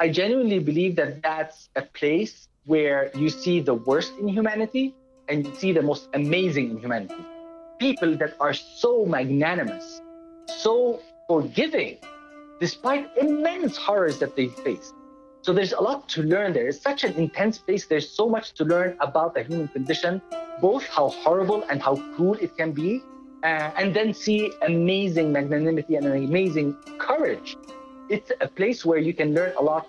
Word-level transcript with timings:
I 0.00 0.08
genuinely 0.08 0.58
believe 0.58 0.96
that 0.96 1.22
that's 1.22 1.68
a 1.76 1.82
place 1.82 2.48
where 2.64 3.12
you 3.14 3.28
see 3.30 3.60
the 3.60 3.74
worst 3.74 4.12
in 4.18 4.26
humanity 4.26 4.92
and 5.28 5.46
you 5.46 5.54
see 5.54 5.70
the 5.70 5.82
most 5.82 6.08
amazing 6.14 6.70
in 6.70 6.78
humanity. 6.78 7.24
People 7.78 8.16
that 8.16 8.34
are 8.40 8.54
so 8.54 9.06
magnanimous, 9.06 10.02
so 10.48 11.00
forgiving, 11.28 11.98
despite 12.58 13.08
immense 13.16 13.76
horrors 13.76 14.18
that 14.18 14.34
they 14.34 14.48
face. 14.48 14.92
So 15.42 15.52
there's 15.52 15.72
a 15.72 15.80
lot 15.80 16.08
to 16.08 16.24
learn 16.24 16.54
there. 16.54 16.66
It's 16.66 16.80
such 16.80 17.04
an 17.04 17.14
intense 17.14 17.58
place. 17.58 17.86
There's 17.86 18.10
so 18.10 18.28
much 18.28 18.54
to 18.54 18.64
learn 18.64 18.96
about 18.98 19.34
the 19.34 19.44
human 19.44 19.68
condition, 19.68 20.20
both 20.60 20.84
how 20.88 21.10
horrible 21.10 21.62
and 21.70 21.80
how 21.80 21.94
cruel 22.16 22.34
it 22.40 22.56
can 22.56 22.72
be, 22.72 23.00
uh, 23.44 23.70
and 23.78 23.94
then 23.94 24.12
see 24.12 24.50
amazing 24.66 25.30
magnanimity 25.30 25.94
and 25.94 26.06
amazing 26.06 26.74
courage. 26.98 27.56
It's 28.10 28.30
a 28.40 28.48
place 28.48 28.84
where 28.84 28.98
you 28.98 29.14
can 29.14 29.34
learn 29.34 29.52
a 29.58 29.62
lot 29.62 29.88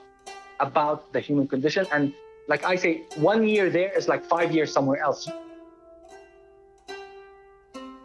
about 0.60 1.12
the 1.12 1.20
human 1.20 1.48
condition. 1.48 1.86
And 1.92 2.14
like 2.48 2.64
I 2.64 2.76
say, 2.76 3.04
one 3.16 3.48
year 3.48 3.70
there 3.70 3.92
is 3.98 4.08
like 4.08 4.24
five 4.26 4.52
years 4.54 4.72
somewhere 4.72 5.02
else. 5.02 5.28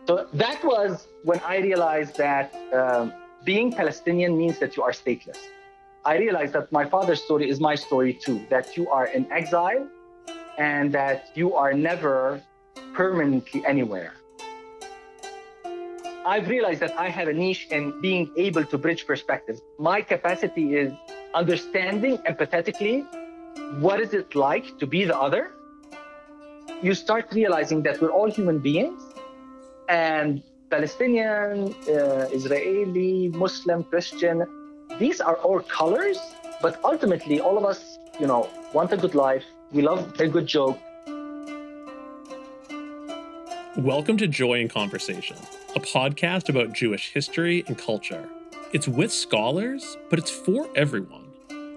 So 0.06 0.26
that 0.32 0.64
was 0.64 1.06
when 1.22 1.38
I 1.40 1.58
realized 1.58 2.16
that 2.16 2.52
um, 2.72 3.12
being 3.44 3.72
Palestinian 3.72 4.36
means 4.36 4.58
that 4.58 4.76
you 4.76 4.82
are 4.82 4.90
stateless. 4.90 5.38
I 6.04 6.16
realized 6.16 6.54
that 6.54 6.72
my 6.72 6.84
father's 6.84 7.22
story 7.22 7.48
is 7.48 7.60
my 7.60 7.74
story 7.74 8.14
too, 8.14 8.44
that 8.50 8.76
you 8.76 8.90
are 8.90 9.06
in 9.06 9.30
exile 9.30 9.86
and 10.58 10.92
that 10.92 11.30
you 11.34 11.54
are 11.54 11.72
never 11.72 12.42
permanently 12.94 13.64
anywhere. 13.64 14.14
I've 16.24 16.48
realized 16.48 16.80
that 16.80 16.98
I 16.98 17.08
have 17.08 17.28
a 17.28 17.32
niche 17.32 17.68
in 17.70 17.98
being 18.02 18.30
able 18.36 18.64
to 18.64 18.76
bridge 18.76 19.06
perspectives. 19.06 19.62
My 19.78 20.02
capacity 20.02 20.76
is 20.76 20.92
understanding 21.34 22.18
empathetically 22.18 23.06
what 23.80 24.00
is 24.00 24.12
it 24.12 24.34
like 24.34 24.78
to 24.78 24.86
be 24.86 25.04
the 25.04 25.18
other. 25.18 25.52
You 26.82 26.92
start 26.92 27.28
realizing 27.32 27.82
that 27.84 28.02
we're 28.02 28.10
all 28.10 28.30
human 28.30 28.58
beings 28.58 29.02
and 29.88 30.42
Palestinian, 30.68 31.74
uh, 31.88 32.28
Israeli, 32.30 33.28
Muslim, 33.28 33.82
Christian, 33.84 34.44
these 34.98 35.22
are 35.22 35.36
all 35.36 35.60
colors, 35.60 36.18
but 36.60 36.78
ultimately 36.84 37.40
all 37.40 37.56
of 37.56 37.64
us, 37.64 37.98
you 38.18 38.26
know, 38.26 38.46
want 38.74 38.92
a 38.92 38.98
good 38.98 39.14
life. 39.14 39.44
We 39.72 39.80
love 39.80 40.20
a 40.20 40.28
good 40.28 40.46
joke. 40.46 40.78
Welcome 43.76 44.18
to 44.18 44.26
Joy 44.26 44.60
in 44.60 44.68
Conversation, 44.68 45.38
a 45.76 45.80
podcast 45.80 46.48
about 46.48 46.72
Jewish 46.72 47.12
history 47.12 47.62
and 47.68 47.78
culture. 47.78 48.28
It's 48.72 48.88
with 48.88 49.12
scholars, 49.12 49.96
but 50.08 50.18
it's 50.18 50.30
for 50.30 50.68
everyone. 50.74 51.28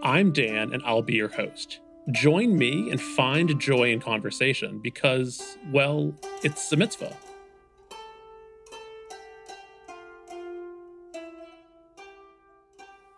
I'm 0.02 0.32
Dan, 0.32 0.74
and 0.74 0.82
I'll 0.84 1.04
be 1.04 1.14
your 1.14 1.28
host. 1.28 1.80
Join 2.10 2.58
me 2.58 2.90
and 2.90 3.00
find 3.00 3.60
joy 3.62 3.92
in 3.92 4.00
conversation 4.00 4.80
because, 4.80 5.58
well, 5.72 6.12
it's 6.42 6.72
a 6.72 6.76
mitzvah. 6.76 7.16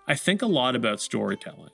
I 0.08 0.16
think 0.16 0.42
a 0.42 0.46
lot 0.46 0.76
about 0.76 1.00
storytelling. 1.00 1.72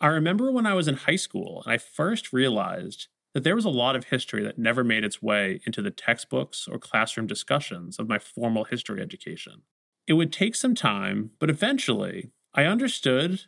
I 0.00 0.06
remember 0.06 0.50
when 0.50 0.64
I 0.64 0.72
was 0.72 0.88
in 0.88 0.96
high 0.96 1.16
school 1.16 1.62
and 1.64 1.74
I 1.74 1.76
first 1.76 2.32
realized 2.32 3.08
that 3.34 3.42
there 3.42 3.56
was 3.56 3.64
a 3.64 3.70
lot 3.70 3.96
of 3.96 4.04
history 4.04 4.42
that 4.44 4.58
never 4.58 4.84
made 4.84 5.04
its 5.04 5.20
way 5.20 5.60
into 5.66 5.82
the 5.82 5.90
textbooks 5.90 6.68
or 6.68 6.78
classroom 6.78 7.26
discussions 7.26 7.98
of 7.98 8.08
my 8.08 8.18
formal 8.18 8.64
history 8.64 9.02
education. 9.02 9.62
It 10.06 10.12
would 10.14 10.32
take 10.32 10.54
some 10.54 10.74
time, 10.74 11.32
but 11.40 11.50
eventually 11.50 12.30
I 12.54 12.64
understood 12.64 13.42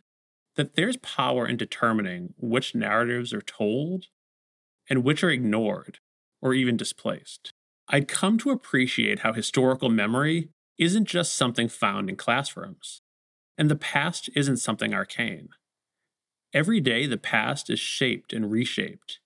that 0.57 0.75
there's 0.75 0.97
power 0.97 1.47
in 1.47 1.57
determining 1.57 2.35
which 2.37 2.75
narratives 2.75 3.33
are 3.33 3.43
told 3.43 4.07
and 4.91 5.05
which 5.05 5.23
are 5.23 5.31
ignored 5.31 6.01
or 6.43 6.53
even 6.53 6.77
displaced. 6.77 7.53
I'd 7.89 8.09
come 8.09 8.39
to 8.39 8.51
appreciate 8.51 9.21
how 9.21 9.33
historical 9.33 9.89
memory 9.89 10.49
isn't 10.79 11.05
just 11.05 11.35
something 11.35 11.69
found 11.69 12.11
in 12.11 12.17
classrooms, 12.17 13.03
and 13.57 13.71
the 13.71 13.77
past 13.77 14.29
isn't 14.35 14.57
something 14.57 14.93
arcane. 14.93 15.51
Every 16.53 16.81
day, 16.81 17.07
the 17.07 17.17
past 17.17 17.71
is 17.71 17.79
shaped 17.79 18.33
and 18.33 18.51
reshaped 18.51 19.21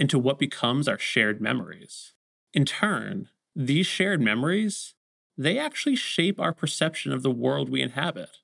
into 0.00 0.18
what 0.18 0.38
becomes 0.38 0.88
our 0.88 0.98
shared 0.98 1.42
memories. 1.42 2.14
In 2.54 2.64
turn, 2.64 3.28
these 3.54 3.86
shared 3.86 4.20
memories, 4.20 4.94
they 5.36 5.58
actually 5.58 5.94
shape 5.94 6.40
our 6.40 6.54
perception 6.54 7.12
of 7.12 7.22
the 7.22 7.30
world 7.30 7.68
we 7.68 7.82
inhabit. 7.82 8.38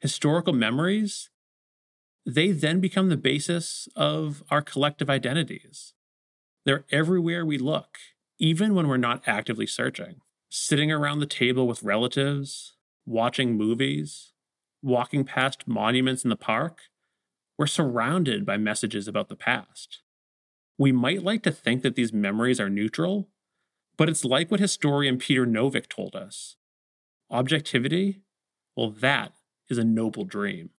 Historical 0.00 0.52
memories, 0.52 1.30
they 2.26 2.50
then 2.50 2.80
become 2.80 3.08
the 3.08 3.16
basis 3.16 3.88
of 3.94 4.42
our 4.50 4.60
collective 4.60 5.08
identities. 5.08 5.94
They're 6.66 6.84
everywhere 6.90 7.46
we 7.46 7.56
look, 7.56 7.98
even 8.38 8.74
when 8.74 8.88
we're 8.88 8.96
not 8.96 9.22
actively 9.26 9.66
searching. 9.66 10.16
Sitting 10.48 10.90
around 10.90 11.20
the 11.20 11.26
table 11.26 11.68
with 11.68 11.84
relatives, 11.84 12.74
watching 13.06 13.56
movies, 13.56 14.32
walking 14.82 15.24
past 15.24 15.68
monuments 15.68 16.24
in 16.24 16.30
the 16.30 16.36
park, 16.36 16.80
we're 17.56 17.66
surrounded 17.66 18.44
by 18.44 18.56
messages 18.56 19.06
about 19.06 19.28
the 19.28 19.36
past. 19.36 20.00
We 20.80 20.92
might 20.92 21.22
like 21.22 21.42
to 21.42 21.52
think 21.52 21.82
that 21.82 21.94
these 21.94 22.10
memories 22.10 22.58
are 22.58 22.70
neutral, 22.70 23.28
but 23.98 24.08
it's 24.08 24.24
like 24.24 24.50
what 24.50 24.60
historian 24.60 25.18
Peter 25.18 25.44
Novick 25.44 25.90
told 25.90 26.16
us. 26.16 26.56
Objectivity? 27.30 28.22
Well, 28.74 28.90
that 28.90 29.34
is 29.68 29.76
a 29.76 29.84
noble 29.84 30.24
dream. 30.24 30.70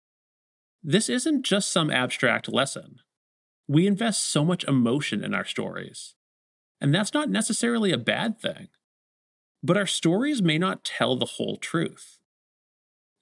This 0.83 1.10
isn't 1.10 1.43
just 1.43 1.71
some 1.71 1.91
abstract 1.91 2.49
lesson. 2.49 3.00
We 3.69 3.87
invest 3.87 4.25
so 4.25 4.43
much 4.43 4.65
emotion 4.65 5.22
in 5.22 5.34
our 5.34 5.44
stories, 5.44 6.15
and 6.81 6.94
that's 6.94 7.12
not 7.12 7.28
necessarily 7.28 7.93
a 7.93 7.99
bad 7.99 8.41
thing. 8.41 8.69
But 9.62 9.77
our 9.77 9.87
stories 9.87 10.41
may 10.41 10.56
not 10.56 10.83
tell 10.83 11.15
the 11.15 11.33
whole 11.37 11.59
truth. 11.59 12.21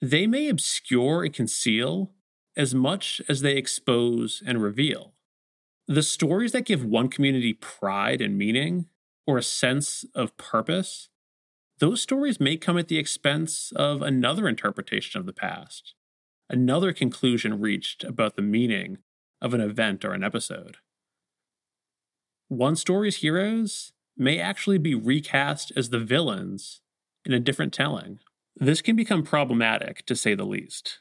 They 0.01 0.29
may 0.29 0.49
obscure 0.49 1.25
and 1.25 1.35
conceal 1.35 2.13
as 2.57 2.73
much 2.73 3.21
as 3.29 3.41
they 3.41 3.57
expose 3.57 4.45
and 4.47 4.63
reveal. 4.63 5.15
The 5.91 6.03
stories 6.03 6.53
that 6.53 6.67
give 6.67 6.85
one 6.85 7.09
community 7.09 7.55
pride 7.55 8.21
and 8.21 8.37
meaning, 8.37 8.87
or 9.27 9.39
a 9.39 9.43
sense 9.43 10.05
of 10.15 10.37
purpose, 10.37 11.09
those 11.79 12.03
stories 12.03 12.39
may 12.39 12.59
come 12.59 12.77
at 12.77 12.89
the 12.89 12.99
expense 12.99 13.73
of 13.75 14.03
another 14.03 14.47
interpretation 14.47 15.19
of 15.19 15.25
the 15.25 15.33
past, 15.33 15.95
another 16.51 16.93
conclusion 16.93 17.59
reached 17.59 18.05
about 18.05 18.37
the 18.37 18.43
meaning 18.43 18.99
of 19.41 19.55
an 19.55 19.63
event 19.63 20.05
or 20.05 20.13
an 20.13 20.23
episode. 20.23 20.77
One 22.49 22.77
story's 22.77 23.17
heroes 23.17 23.93
may 24.15 24.39
actually 24.39 24.79
be 24.79 24.95
recast 24.95 25.73
as 25.75 25.89
the 25.89 26.01
villains 26.01 26.83
in 27.25 27.33
a 27.33 27.41
different 27.41 27.73
telling. 27.73 28.19
This 28.57 28.83
can 28.83 28.95
become 28.95 29.23
problematic, 29.23 30.05
to 30.05 30.15
say 30.17 30.35
the 30.35 30.45
least. 30.45 31.01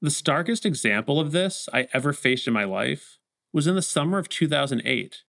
The 0.00 0.10
starkest 0.10 0.64
example 0.64 1.20
of 1.20 1.32
this 1.32 1.68
I 1.72 1.88
ever 1.92 2.14
faced 2.14 2.46
in 2.46 2.54
my 2.54 2.64
life 2.64 3.18
was 3.52 3.66
in 3.66 3.74
the 3.74 3.82
summer 3.82 4.18
of 4.18 4.28
2008 4.28 5.22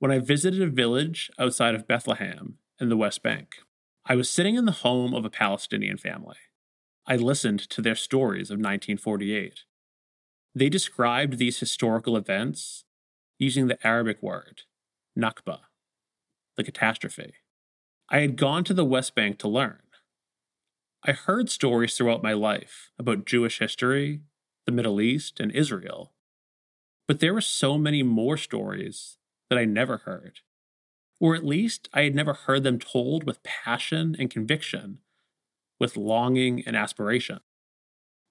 when 0.00 0.10
I 0.10 0.18
visited 0.18 0.60
a 0.60 0.66
village 0.66 1.30
outside 1.38 1.74
of 1.74 1.86
Bethlehem 1.86 2.58
in 2.80 2.88
the 2.88 2.96
West 2.96 3.22
Bank. 3.22 3.56
I 4.04 4.16
was 4.16 4.28
sitting 4.28 4.56
in 4.56 4.64
the 4.64 4.72
home 4.72 5.14
of 5.14 5.24
a 5.24 5.30
Palestinian 5.30 5.96
family. 5.96 6.36
I 7.06 7.16
listened 7.16 7.60
to 7.70 7.80
their 7.80 7.94
stories 7.94 8.50
of 8.50 8.56
1948. 8.56 9.60
They 10.54 10.68
described 10.68 11.38
these 11.38 11.60
historical 11.60 12.16
events 12.16 12.84
using 13.38 13.68
the 13.68 13.86
Arabic 13.86 14.22
word, 14.22 14.62
Nakba, 15.16 15.60
the 16.56 16.64
catastrophe. 16.64 17.34
I 18.08 18.20
had 18.20 18.36
gone 18.36 18.64
to 18.64 18.74
the 18.74 18.84
West 18.84 19.14
Bank 19.14 19.38
to 19.38 19.48
learn. 19.48 19.82
I 21.04 21.12
heard 21.12 21.48
stories 21.48 21.96
throughout 21.96 22.22
my 22.24 22.32
life 22.32 22.90
about 22.98 23.26
Jewish 23.26 23.60
history, 23.60 24.22
the 24.66 24.72
Middle 24.72 25.00
East, 25.00 25.38
and 25.38 25.52
Israel 25.52 26.12
but 27.08 27.20
there 27.20 27.34
were 27.34 27.40
so 27.40 27.78
many 27.78 28.02
more 28.02 28.36
stories 28.36 29.16
that 29.48 29.58
I 29.58 29.64
never 29.64 29.96
heard. 29.98 30.40
Or 31.18 31.34
at 31.34 31.44
least 31.44 31.88
I 31.92 32.02
had 32.02 32.14
never 32.14 32.34
heard 32.34 32.62
them 32.62 32.78
told 32.78 33.24
with 33.24 33.42
passion 33.42 34.14
and 34.18 34.30
conviction, 34.30 34.98
with 35.80 35.96
longing 35.96 36.62
and 36.66 36.76
aspiration. 36.76 37.40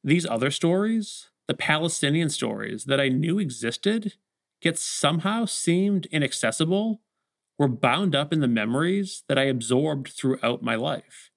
These 0.04 0.28
other 0.28 0.52
stories, 0.52 1.28
the 1.48 1.54
Palestinian 1.56 2.30
stories 2.30 2.86
that 2.86 3.02
I 3.02 3.10
knew 3.10 3.40
existed, 3.40 4.14
yet 4.62 4.78
somehow 4.78 5.46
seemed 5.46 6.06
inaccessible, 6.12 7.02
were 7.58 7.68
bound 7.68 8.16
up 8.16 8.32
in 8.32 8.40
the 8.40 8.48
memories 8.48 9.24
that 9.28 9.40
I 9.40 9.46
absorbed 9.46 10.10
throughout 10.10 10.62
my 10.62 10.76
life. 10.76 11.32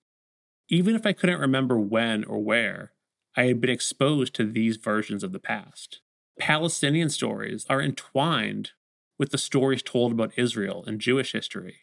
Even 0.68 0.94
if 0.94 1.06
I 1.06 1.14
couldn't 1.14 1.40
remember 1.40 1.80
when 1.80 2.22
or 2.24 2.38
where, 2.38 2.92
I 3.34 3.44
had 3.44 3.60
been 3.60 3.70
exposed 3.70 4.34
to 4.34 4.44
these 4.44 4.76
versions 4.76 5.24
of 5.24 5.32
the 5.32 5.40
past. 5.40 6.00
Palestinian 6.40 7.10
stories 7.10 7.66
are 7.68 7.80
entwined 7.80 8.72
with 9.18 9.30
the 9.30 9.38
stories 9.38 9.82
told 9.82 10.12
about 10.12 10.32
Israel 10.36 10.82
and 10.86 11.00
Jewish 11.00 11.32
history, 11.32 11.80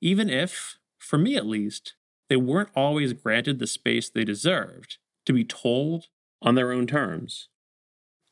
even 0.00 0.28
if, 0.30 0.78
for 0.98 1.18
me 1.18 1.36
at 1.36 1.46
least, 1.46 1.94
they 2.28 2.36
weren't 2.36 2.70
always 2.74 3.12
granted 3.12 3.58
the 3.58 3.66
space 3.66 4.08
they 4.08 4.24
deserved 4.24 4.96
to 5.26 5.32
be 5.32 5.44
told 5.44 6.08
on 6.40 6.54
their 6.54 6.72
own 6.72 6.86
terms. 6.86 7.48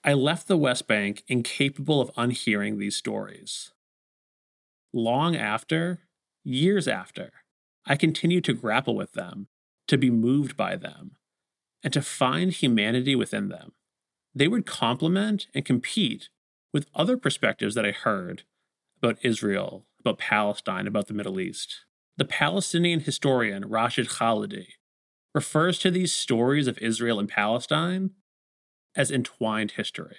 I 0.02 0.14
left 0.14 0.48
the 0.48 0.56
West 0.56 0.86
Bank 0.86 1.22
incapable 1.28 2.00
of 2.00 2.10
unhearing 2.16 2.78
these 2.78 2.96
stories. 2.96 3.72
Long 4.92 5.36
after, 5.36 6.00
years 6.42 6.88
after, 6.88 7.30
I 7.86 7.96
continued 7.96 8.44
to 8.44 8.54
grapple 8.54 8.96
with 8.96 9.12
them, 9.12 9.48
to 9.88 9.98
be 9.98 10.10
moved 10.10 10.56
by 10.56 10.76
them, 10.76 11.16
and 11.82 11.92
to 11.92 12.00
find 12.00 12.52
humanity 12.52 13.14
within 13.14 13.48
them. 13.48 13.72
They 14.34 14.48
would 14.48 14.66
complement 14.66 15.46
and 15.54 15.64
compete 15.64 16.28
with 16.72 16.86
other 16.94 17.16
perspectives 17.16 17.74
that 17.74 17.86
I 17.86 17.90
heard 17.90 18.44
about 19.02 19.18
Israel, 19.22 19.86
about 19.98 20.18
Palestine, 20.18 20.86
about 20.86 21.08
the 21.08 21.14
Middle 21.14 21.40
East. 21.40 21.84
The 22.16 22.24
Palestinian 22.24 23.00
historian 23.00 23.68
Rashid 23.68 24.08
Khalidi 24.08 24.74
refers 25.34 25.78
to 25.78 25.90
these 25.90 26.12
stories 26.12 26.66
of 26.66 26.78
Israel 26.78 27.18
and 27.18 27.28
Palestine 27.28 28.10
as 28.94 29.10
entwined 29.10 29.72
history. 29.72 30.16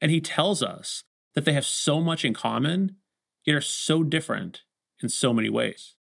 And 0.00 0.10
he 0.10 0.20
tells 0.20 0.62
us 0.62 1.04
that 1.34 1.44
they 1.44 1.52
have 1.52 1.66
so 1.66 2.00
much 2.00 2.24
in 2.24 2.34
common, 2.34 2.96
yet 3.44 3.54
are 3.54 3.60
so 3.60 4.02
different 4.02 4.62
in 5.02 5.08
so 5.08 5.32
many 5.32 5.48
ways. 5.48 5.96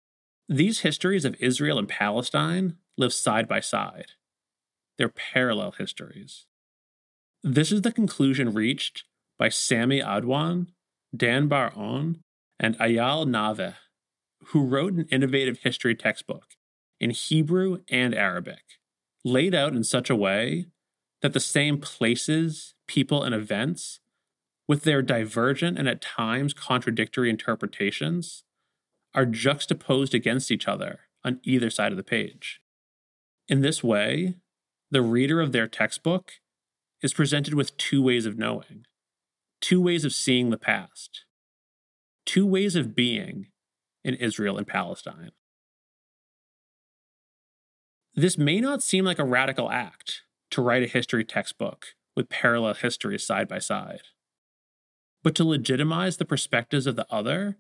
These 0.48 0.80
histories 0.80 1.26
of 1.26 1.36
Israel 1.40 1.78
and 1.78 1.90
Palestine 1.90 2.78
live 2.98 3.14
side 3.14 3.48
by 3.48 3.60
side. 3.60 4.14
They're 4.98 5.10
parallel 5.10 5.72
histories. 5.72 6.46
This 7.44 7.72
is 7.72 7.84
the 7.84 7.92
conclusion 7.92 8.54
reached 8.54 9.04
by 9.38 9.50
Sami 9.50 10.02
Adwan, 10.02 10.68
Dan 11.16 11.48
Bar-On, 11.48 12.20
and 12.60 12.78
Eyal 12.80 13.28
Naveh, 13.28 13.76
who 14.48 14.66
wrote 14.66 14.94
an 14.94 15.08
innovative 15.12 15.60
history 15.60 15.96
textbook 15.96 16.56
in 17.00 17.12
Hebrew 17.12 17.84
and 17.90 18.16
Arabic, 18.16 18.64
laid 19.24 19.54
out 19.54 19.76
in 19.76 19.84
such 19.84 20.10
a 20.10 20.16
way 20.16 20.66
that 21.22 21.34
the 21.34 21.40
same 21.40 21.78
places, 21.80 22.74
people, 22.88 23.24
and 23.24 23.36
events, 23.36 24.00
with 24.68 24.84
their 24.84 25.02
divergent 25.02 25.78
and 25.78 25.88
at 25.88 26.02
times 26.02 26.54
contradictory 26.54 27.30
interpretations, 27.30 28.44
are 29.14 29.26
juxtaposed 29.26 30.14
against 30.14 30.52
each 30.52 30.68
other 30.68 31.02
on 31.24 31.40
either 31.44 31.70
side 31.70 31.92
of 31.92 31.98
the 31.98 32.04
page. 32.04 32.62
In 33.48 33.62
this 33.62 33.84
way, 33.84 34.36
the 34.90 35.02
reader 35.02 35.40
of 35.40 35.52
their 35.52 35.68
textbook 35.68 36.34
is 37.02 37.14
presented 37.14 37.54
with 37.54 37.78
two 37.78 38.02
ways 38.02 38.26
of 38.26 38.38
knowing, 38.38 38.86
two 39.62 39.82
ways 39.82 40.04
of 40.04 40.14
seeing 40.14 40.50
the 40.50 40.58
past, 40.58 41.26
two 42.26 42.46
ways 42.46 42.76
of 42.76 42.96
being 42.96 43.48
in 44.04 44.16
Israel 44.16 44.58
and 44.58 44.68
Palestine. 44.68 45.32
This 48.16 48.38
may 48.38 48.60
not 48.60 48.82
seem 48.82 49.06
like 49.06 49.20
a 49.20 49.26
radical 49.26 49.70
act 49.70 50.24
to 50.52 50.62
write 50.62 50.84
a 50.84 50.88
history 50.88 51.24
textbook 51.24 51.88
with 52.16 52.30
parallel 52.30 52.74
histories 52.74 53.26
side 53.26 53.48
by 53.48 53.60
side, 53.60 54.02
but 55.24 55.36
to 55.36 55.44
legitimize 55.44 56.18
the 56.18 56.26
perspectives 56.26 56.88
of 56.88 56.96
the 56.96 57.06
other, 57.12 57.58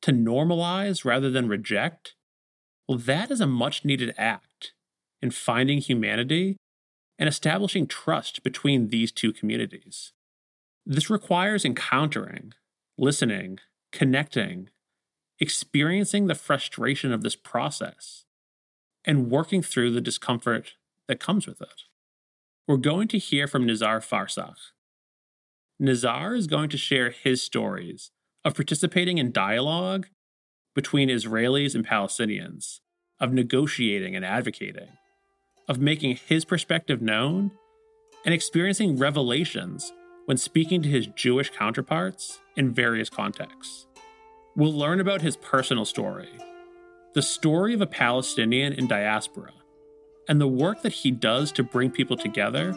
to 0.00 0.12
normalize 0.12 1.04
rather 1.04 1.30
than 1.30 1.48
reject, 1.48 2.14
well, 2.88 2.98
that 2.98 3.30
is 3.30 3.40
a 3.40 3.46
much 3.46 3.84
needed 3.84 4.14
act 4.16 4.72
in 5.20 5.30
finding 5.30 5.78
humanity 5.78 6.56
and 7.18 7.28
establishing 7.28 7.86
trust 7.86 8.42
between 8.42 8.88
these 8.88 9.12
two 9.12 9.32
communities. 9.32 10.12
This 10.84 11.10
requires 11.10 11.64
encountering, 11.64 12.54
listening, 12.98 13.58
connecting, 13.92 14.70
experiencing 15.38 16.26
the 16.26 16.34
frustration 16.34 17.12
of 17.12 17.22
this 17.22 17.36
process, 17.36 18.24
and 19.04 19.30
working 19.30 19.62
through 19.62 19.92
the 19.92 20.00
discomfort 20.00 20.74
that 21.08 21.20
comes 21.20 21.46
with 21.46 21.60
it. 21.60 21.82
We're 22.66 22.76
going 22.76 23.08
to 23.08 23.18
hear 23.18 23.46
from 23.46 23.66
Nizar 23.66 23.98
Farsakh. 23.98 24.72
Nizar 25.80 26.36
is 26.36 26.46
going 26.46 26.68
to 26.70 26.78
share 26.78 27.10
his 27.10 27.42
stories 27.42 28.12
of 28.44 28.54
participating 28.54 29.18
in 29.18 29.32
dialogue 29.32 30.06
between 30.74 31.08
Israelis 31.08 31.74
and 31.74 31.86
Palestinians, 31.86 32.80
of 33.20 33.32
negotiating 33.32 34.16
and 34.16 34.24
advocating, 34.24 34.88
of 35.68 35.78
making 35.78 36.16
his 36.16 36.44
perspective 36.44 37.00
known, 37.00 37.52
and 38.24 38.34
experiencing 38.34 38.98
revelations 38.98 39.92
when 40.26 40.36
speaking 40.36 40.82
to 40.82 40.88
his 40.88 41.08
Jewish 41.08 41.50
counterparts 41.50 42.40
in 42.56 42.72
various 42.72 43.10
contexts. 43.10 43.86
We'll 44.54 44.72
learn 44.72 45.00
about 45.00 45.22
his 45.22 45.36
personal 45.36 45.84
story, 45.84 46.28
the 47.14 47.22
story 47.22 47.74
of 47.74 47.80
a 47.80 47.86
Palestinian 47.86 48.72
in 48.72 48.86
diaspora, 48.86 49.52
and 50.28 50.40
the 50.40 50.46
work 50.46 50.82
that 50.82 50.92
he 50.92 51.10
does 51.10 51.50
to 51.52 51.62
bring 51.62 51.90
people 51.90 52.16
together, 52.16 52.76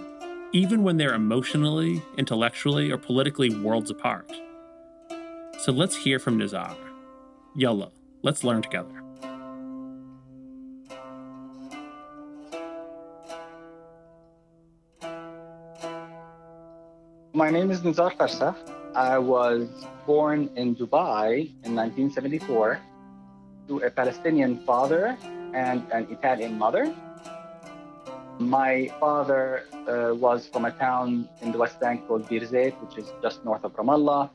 even 0.51 0.83
when 0.83 0.97
they're 0.97 1.13
emotionally, 1.13 2.01
intellectually, 2.17 2.91
or 2.91 2.97
politically 2.97 3.55
worlds 3.55 3.91
apart. 3.91 4.31
So 5.59 5.71
let's 5.71 5.95
hear 5.95 6.17
from 6.17 6.39
Nizar. 6.39 6.75
Yalla, 7.55 7.91
let's 8.23 8.43
learn 8.43 8.61
together. 8.61 9.04
My 17.45 17.51
name 17.51 17.69
is 17.69 17.81
Nizar 17.81 18.11
Farsakh. 18.17 18.57
I 18.95 19.19
was 19.19 19.69
born 20.07 20.49
in 20.55 20.75
Dubai 20.75 21.53
in 21.63 21.75
1974 21.75 22.81
to 23.67 23.77
a 23.81 23.91
Palestinian 23.91 24.65
father 24.65 25.15
and 25.53 25.85
an 25.91 26.07
Italian 26.09 26.57
mother. 26.57 26.91
My 28.39 28.89
father 28.99 29.65
uh, 29.85 30.15
was 30.15 30.47
from 30.47 30.65
a 30.65 30.71
town 30.71 31.29
in 31.43 31.51
the 31.51 31.59
West 31.59 31.79
Bank 31.79 32.07
called 32.07 32.27
Bir 32.27 32.39
Birzeit, 32.39 32.73
which 32.81 32.97
is 32.97 33.13
just 33.21 33.45
north 33.45 33.63
of 33.63 33.73
Ramallah, 33.75 34.31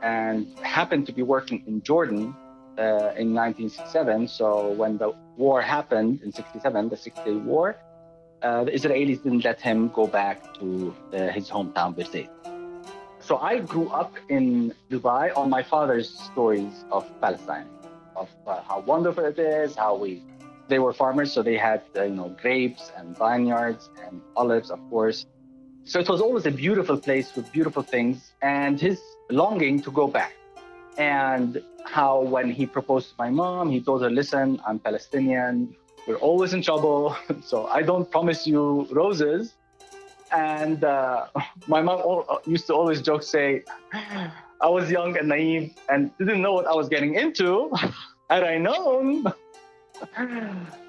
and 0.00 0.58
happened 0.60 1.04
to 1.08 1.12
be 1.12 1.24
working 1.34 1.62
in 1.66 1.82
Jordan 1.82 2.34
uh, 2.78 3.20
in 3.22 3.34
1967. 3.34 4.26
So 4.26 4.70
when 4.70 4.96
the 4.96 5.12
war 5.36 5.60
happened 5.60 6.22
in 6.24 6.32
67, 6.32 6.88
the 6.88 6.96
Six 6.96 7.14
Day 7.26 7.36
War, 7.52 7.76
uh, 8.42 8.64
the 8.64 8.72
Israelis 8.72 9.22
didn't 9.22 9.44
let 9.44 9.60
him 9.60 9.88
go 9.88 10.06
back 10.06 10.54
to 10.58 10.94
uh, 11.12 11.28
his 11.28 11.50
hometown, 11.50 11.94
Birzeit. 11.96 12.30
So 13.20 13.38
I 13.38 13.58
grew 13.58 13.88
up 13.88 14.14
in 14.28 14.72
Dubai 14.90 15.36
on 15.36 15.50
my 15.50 15.62
father's 15.62 16.08
stories 16.08 16.84
of 16.90 17.04
Palestine, 17.20 17.68
of 18.16 18.28
uh, 18.46 18.62
how 18.62 18.80
wonderful 18.80 19.24
it 19.24 19.38
is, 19.38 19.76
how 19.76 19.96
we, 19.96 20.22
they 20.68 20.78
were 20.78 20.92
farmers, 20.92 21.32
so 21.32 21.42
they 21.42 21.56
had, 21.56 21.82
uh, 21.96 22.04
you 22.04 22.14
know, 22.14 22.34
grapes 22.40 22.90
and 22.96 23.16
vineyards 23.18 23.90
and 24.04 24.22
olives, 24.36 24.70
of 24.70 24.80
course. 24.88 25.26
So 25.84 25.98
it 26.00 26.08
was 26.08 26.20
always 26.20 26.46
a 26.46 26.50
beautiful 26.50 26.98
place 26.98 27.34
with 27.34 27.50
beautiful 27.50 27.82
things 27.82 28.32
and 28.42 28.80
his 28.80 29.00
longing 29.30 29.82
to 29.82 29.90
go 29.90 30.06
back. 30.06 30.34
And 30.98 31.62
how 31.84 32.20
when 32.20 32.50
he 32.50 32.66
proposed 32.66 33.10
to 33.10 33.14
my 33.18 33.30
mom, 33.30 33.70
he 33.70 33.80
told 33.80 34.02
her, 34.02 34.10
listen, 34.10 34.60
I'm 34.66 34.78
Palestinian, 34.78 35.74
we're 36.08 36.16
always 36.16 36.54
in 36.54 36.62
trouble. 36.62 37.14
So 37.42 37.66
I 37.66 37.82
don't 37.82 38.10
promise 38.10 38.46
you 38.46 38.88
roses. 38.90 39.54
And 40.32 40.82
uh, 40.82 41.26
my 41.66 41.80
mom 41.82 42.24
uh, 42.28 42.36
used 42.46 42.66
to 42.68 42.74
always 42.74 43.00
joke, 43.02 43.22
say, 43.22 43.62
I 44.60 44.68
was 44.68 44.90
young 44.90 45.16
and 45.18 45.28
naive 45.28 45.74
and 45.88 46.10
didn't 46.18 46.42
know 46.42 46.54
what 46.54 46.66
I 46.66 46.74
was 46.74 46.88
getting 46.88 47.14
into. 47.14 47.70
Had 48.30 48.44
I 48.44 48.58
known. 48.58 49.26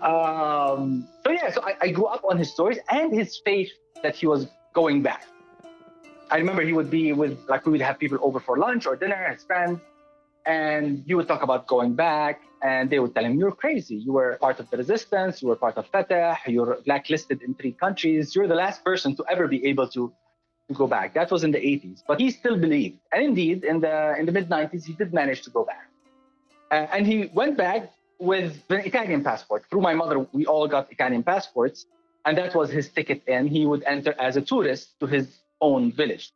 um, 0.02 1.08
so 1.24 1.32
yeah, 1.32 1.52
so 1.52 1.62
I, 1.62 1.74
I 1.82 1.90
grew 1.92 2.06
up 2.06 2.24
on 2.30 2.38
his 2.38 2.52
stories 2.52 2.80
and 2.90 3.14
his 3.14 3.42
faith 3.46 3.72
that 4.04 4.16
he 4.16 4.28
was 4.28 4.48
going 4.74 5.02
back. 5.02 5.24
I 6.32 6.38
remember 6.38 6.62
he 6.62 6.74
would 6.74 6.92
be 6.92 7.12
with, 7.14 7.40
like, 7.48 7.66
we 7.66 7.72
would 7.72 7.82
have 7.82 7.98
people 7.98 8.20
over 8.22 8.40
for 8.40 8.58
lunch 8.58 8.86
or 8.86 8.96
dinner, 8.96 9.32
his 9.34 9.44
friends, 9.44 9.80
and 10.46 11.04
you 11.06 11.18
would 11.18 11.28
talk 11.28 11.44
about 11.44 11.68
going 11.68 11.94
back 11.94 12.42
and 12.62 12.90
they 12.90 13.00
would 13.00 13.14
tell 13.16 13.24
him 13.24 13.40
you're 13.40 13.52
crazy. 13.52 13.96
You 13.96 14.14
were 14.14 14.38
part 14.40 14.60
of 14.60 14.70
the 14.70 14.78
resistance. 14.78 15.42
You 15.42 15.50
were 15.50 15.56
part 15.56 15.78
of 15.78 15.88
fatah. 15.88 16.38
You're 16.48 16.78
blacklisted 16.86 17.42
in 17.42 17.54
three 17.56 17.72
countries. 17.72 18.36
You're 18.36 18.48
the 18.48 18.56
last 18.56 18.84
person 18.84 19.16
to 19.16 19.24
ever 19.30 19.48
be 19.48 19.66
able 19.66 19.88
to, 19.90 20.12
to 20.68 20.74
go 20.74 20.88
back. 20.88 21.14
That 21.14 21.32
was 21.32 21.44
in 21.44 21.52
the 21.52 21.60
80s 21.60 22.04
but 22.08 22.20
he 22.20 22.32
still 22.32 22.58
believed. 22.58 23.00
And 23.12 23.24
indeed 23.24 23.64
in 23.64 23.80
the 23.80 24.16
in 24.20 24.26
the 24.26 24.32
mid 24.32 24.50
90s 24.50 24.86
he 24.86 24.94
did 24.94 25.14
manage 25.14 25.42
to 25.44 25.50
go 25.50 25.64
back. 25.64 25.86
Uh, 26.72 26.88
and 26.96 27.08
he 27.08 27.30
went 27.34 27.58
back 27.58 27.92
with 28.20 28.62
an 28.70 28.82
italian 28.82 29.24
passport. 29.24 29.64
Through 29.70 29.82
my 29.82 29.94
mother 29.94 30.20
we 30.34 30.46
all 30.46 30.68
got 30.68 30.92
italian 30.92 31.24
passports 31.24 31.86
and 32.26 32.38
that 32.38 32.54
was 32.56 32.70
his 32.70 32.90
ticket 32.90 33.24
in. 33.28 33.48
He 33.48 33.66
would 33.66 33.84
enter 33.84 34.14
as 34.20 34.36
a 34.36 34.42
tourist 34.42 35.00
to 35.00 35.06
his 35.08 35.40
own 35.62 35.92
village. 35.92 36.32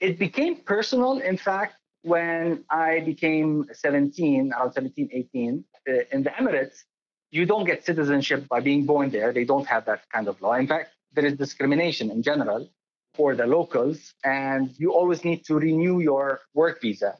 It 0.00 0.18
became 0.18 0.56
personal 0.56 1.18
in 1.18 1.36
fact 1.36 1.76
when 2.04 2.64
I 2.68 3.00
became 3.00 3.66
17, 3.72 4.52
around 4.52 4.72
17, 4.72 5.08
18, 5.10 5.64
uh, 5.88 5.92
in 6.12 6.22
the 6.22 6.30
Emirates, 6.30 6.84
you 7.30 7.46
don't 7.46 7.64
get 7.64 7.84
citizenship 7.84 8.46
by 8.46 8.60
being 8.60 8.84
born 8.84 9.10
there. 9.10 9.32
They 9.32 9.44
don't 9.44 9.66
have 9.66 9.86
that 9.86 10.02
kind 10.12 10.28
of 10.28 10.40
law. 10.42 10.52
In 10.52 10.66
fact, 10.66 10.90
there 11.14 11.24
is 11.24 11.34
discrimination 11.34 12.10
in 12.10 12.22
general 12.22 12.68
for 13.14 13.34
the 13.34 13.46
locals, 13.46 14.12
and 14.22 14.70
you 14.76 14.92
always 14.92 15.24
need 15.24 15.44
to 15.46 15.54
renew 15.54 16.00
your 16.00 16.40
work 16.52 16.82
visa. 16.82 17.16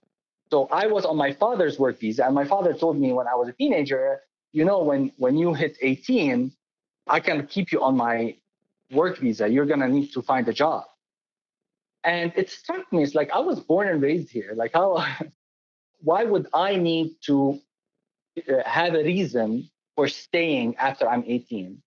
So 0.50 0.68
I 0.70 0.86
was 0.86 1.06
on 1.06 1.16
my 1.16 1.32
father's 1.32 1.78
work 1.78 1.98
visa, 1.98 2.26
and 2.26 2.34
my 2.34 2.44
father 2.44 2.74
told 2.74 3.00
me 3.00 3.12
when 3.12 3.26
I 3.26 3.34
was 3.34 3.48
a 3.48 3.52
teenager, 3.52 4.20
you 4.52 4.64
know, 4.64 4.82
when 4.82 5.12
when 5.16 5.38
you 5.38 5.54
hit 5.54 5.78
18, 5.80 6.52
I 7.06 7.20
can 7.20 7.46
keep 7.46 7.72
you 7.72 7.82
on 7.82 7.96
my 7.96 8.36
work 8.92 9.18
visa. 9.18 9.48
You're 9.48 9.66
going 9.66 9.80
to 9.80 9.88
need 9.88 10.12
to 10.12 10.20
find 10.22 10.46
a 10.48 10.52
job. 10.52 10.84
And 12.04 12.32
it 12.36 12.50
struck 12.50 12.92
me, 12.92 13.02
it's 13.02 13.14
like 13.14 13.30
I 13.30 13.40
was 13.40 13.60
born 13.60 13.88
and 13.88 14.02
raised 14.02 14.30
here. 14.30 14.52
Like, 14.54 14.72
how, 14.74 15.04
why 16.00 16.24
would 16.24 16.46
I 16.52 16.76
need 16.76 17.16
to 17.26 17.58
uh, 18.48 18.62
have 18.66 18.94
a 18.94 19.02
reason 19.02 19.70
for 19.96 20.06
staying 20.06 20.76
after 20.76 21.08
I'm 21.08 21.24
18? 21.26 21.82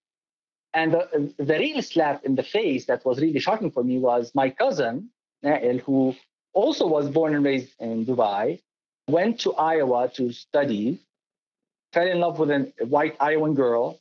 And 0.73 0.93
the, 0.93 1.33
the 1.37 1.57
real 1.57 1.81
slap 1.81 2.25
in 2.25 2.35
the 2.35 2.43
face 2.43 2.85
that 2.85 3.05
was 3.05 3.19
really 3.19 3.39
shocking 3.39 3.71
for 3.71 3.83
me 3.83 3.99
was 3.99 4.31
my 4.33 4.49
cousin, 4.49 5.09
Nail, 5.43 5.77
who 5.79 6.15
also 6.53 6.87
was 6.87 7.09
born 7.09 7.35
and 7.35 7.45
raised 7.45 7.73
in 7.79 8.05
Dubai, 8.05 8.59
went 9.07 9.39
to 9.41 9.53
Iowa 9.53 10.09
to 10.15 10.31
study, 10.31 10.99
fell 11.93 12.07
in 12.07 12.19
love 12.19 12.39
with 12.39 12.49
a 12.51 12.71
white 12.85 13.15
Iowan 13.19 13.53
girl. 13.53 13.99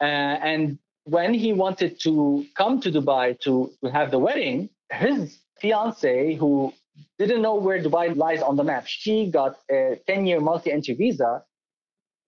Uh, 0.00 0.04
and 0.04 0.78
when 1.04 1.32
he 1.32 1.52
wanted 1.52 2.00
to 2.00 2.44
come 2.56 2.80
to 2.80 2.90
Dubai 2.90 3.38
to, 3.40 3.72
to 3.82 3.90
have 3.90 4.10
the 4.10 4.18
wedding, 4.18 4.68
his 4.90 5.38
fiance, 5.64 6.34
who 6.34 6.74
didn't 7.18 7.42
know 7.46 7.54
where 7.54 7.78
Dubai 7.82 8.14
lies 8.24 8.42
on 8.42 8.54
the 8.56 8.64
map, 8.64 8.84
she 8.86 9.14
got 9.30 9.52
a 9.70 9.98
10 10.06 10.26
year 10.26 10.40
multi 10.40 10.70
entry 10.70 10.94
visa. 10.94 11.42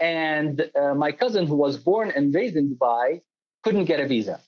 And 0.00 0.54
uh, 0.80 0.94
my 0.94 1.12
cousin, 1.12 1.46
who 1.46 1.56
was 1.56 1.76
born 1.76 2.10
and 2.16 2.34
raised 2.34 2.56
in 2.56 2.66
Dubai, 2.74 3.20
couldn't 3.62 3.84
get 3.84 4.00
a 4.00 4.06
visa. 4.06 4.40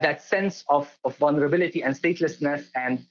That 0.00 0.22
sense 0.22 0.64
of, 0.68 0.84
of 1.04 1.16
vulnerability 1.18 1.82
and 1.82 1.94
statelessness. 1.94 2.64
And 2.74 3.06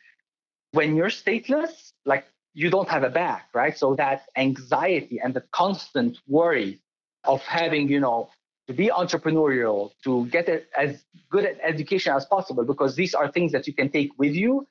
when 0.71 0.95
you're 0.95 1.15
stateless, 1.23 1.73
like 2.05 2.25
you 2.53 2.69
don't 2.69 2.89
have 2.89 3.03
a 3.03 3.09
back, 3.09 3.49
right? 3.53 3.77
So 3.77 3.95
that 3.95 4.23
anxiety 4.35 5.19
and 5.23 5.33
the 5.33 5.43
constant 5.61 6.17
worry 6.27 6.81
of 7.23 7.41
having, 7.43 7.87
you 7.87 7.99
know, 7.99 8.29
to 8.71 8.77
be 8.77 8.87
entrepreneurial, 8.87 9.91
to 10.03 10.25
get 10.27 10.47
as 10.77 11.03
good 11.29 11.43
an 11.43 11.57
education 11.61 12.13
as 12.15 12.25
possible, 12.25 12.63
because 12.63 12.95
these 12.95 13.13
are 13.13 13.29
things 13.29 13.51
that 13.51 13.67
you 13.67 13.73
can 13.73 13.89
take 13.89 14.11
with 14.17 14.33
you 14.33 14.67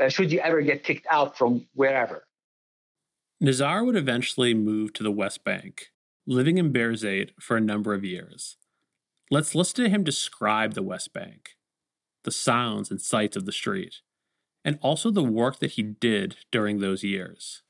uh, 0.00 0.08
should 0.08 0.30
you 0.30 0.38
ever 0.40 0.62
get 0.62 0.84
kicked 0.84 1.06
out 1.10 1.36
from 1.36 1.66
wherever. 1.74 2.26
Nizar 3.42 3.84
would 3.84 3.96
eventually 3.96 4.54
move 4.54 4.92
to 4.92 5.02
the 5.02 5.10
West 5.10 5.44
Bank, 5.44 5.88
living 6.26 6.58
in 6.58 6.72
Birzeit 6.72 7.30
for 7.40 7.56
a 7.56 7.60
number 7.60 7.92
of 7.92 8.04
years. 8.04 8.56
Let's 9.30 9.54
listen 9.54 9.84
to 9.84 9.90
him 9.90 10.04
describe 10.04 10.74
the 10.74 10.82
West 10.82 11.12
Bank, 11.12 11.56
the 12.24 12.30
sounds 12.30 12.90
and 12.90 13.00
sights 13.00 13.36
of 13.36 13.46
the 13.46 13.52
street, 13.52 13.96
and 14.64 14.78
also 14.80 15.10
the 15.10 15.24
work 15.24 15.58
that 15.58 15.72
he 15.72 15.82
did 15.82 16.36
during 16.52 16.78
those 16.78 17.02
years. 17.02 17.62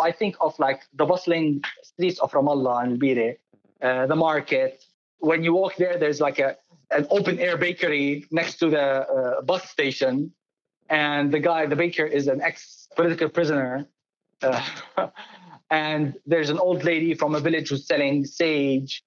I 0.00 0.12
think 0.12 0.36
of 0.40 0.58
like 0.58 0.82
the 0.94 1.04
bustling 1.04 1.62
streets 1.82 2.20
of 2.20 2.32
Ramallah 2.32 2.84
and 2.84 3.00
Bire, 3.00 3.36
uh, 3.84 4.06
the 4.06 4.16
market. 4.16 4.82
When 5.18 5.44
you 5.44 5.52
walk 5.52 5.76
there, 5.76 5.98
there's 5.98 6.20
like 6.20 6.38
a 6.38 6.56
an 6.90 7.06
open 7.10 7.38
air 7.38 7.56
bakery 7.56 8.26
next 8.30 8.56
to 8.58 8.70
the 8.70 8.80
uh, 8.80 9.42
bus 9.42 9.68
station, 9.68 10.32
and 10.88 11.32
the 11.32 11.40
guy, 11.40 11.66
the 11.66 11.76
baker, 11.76 12.06
is 12.06 12.26
an 12.26 12.40
ex 12.40 12.88
political 12.96 13.28
prisoner. 13.28 13.86
Uh, 14.42 14.62
and 15.70 16.14
there's 16.26 16.50
an 16.50 16.58
old 16.58 16.84
lady 16.84 17.14
from 17.14 17.34
a 17.34 17.40
village 17.40 17.68
who's 17.68 17.86
selling 17.86 18.24
sage, 18.24 19.02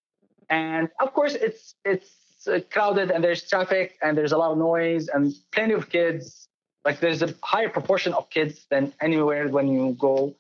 and 0.50 0.90
of 1.00 1.14
course 1.14 1.34
it's 1.34 1.76
it's 1.84 2.12
uh, 2.48 2.60
crowded 2.72 3.12
and 3.12 3.24
there's 3.24 3.48
traffic 3.50 3.98
and 4.02 4.18
there's 4.18 4.32
a 4.32 4.38
lot 4.38 4.52
of 4.52 4.58
noise 4.58 5.08
and 5.10 5.34
plenty 5.52 5.74
of 5.74 5.90
kids. 5.90 6.48
Like 6.86 7.00
there's 7.00 7.22
a 7.22 7.34
higher 7.44 7.70
proportion 7.70 8.14
of 8.14 8.30
kids 8.30 8.66
than 8.70 8.94
anywhere 9.02 9.50
when 9.50 9.68
you 9.68 9.96
go, 10.00 10.36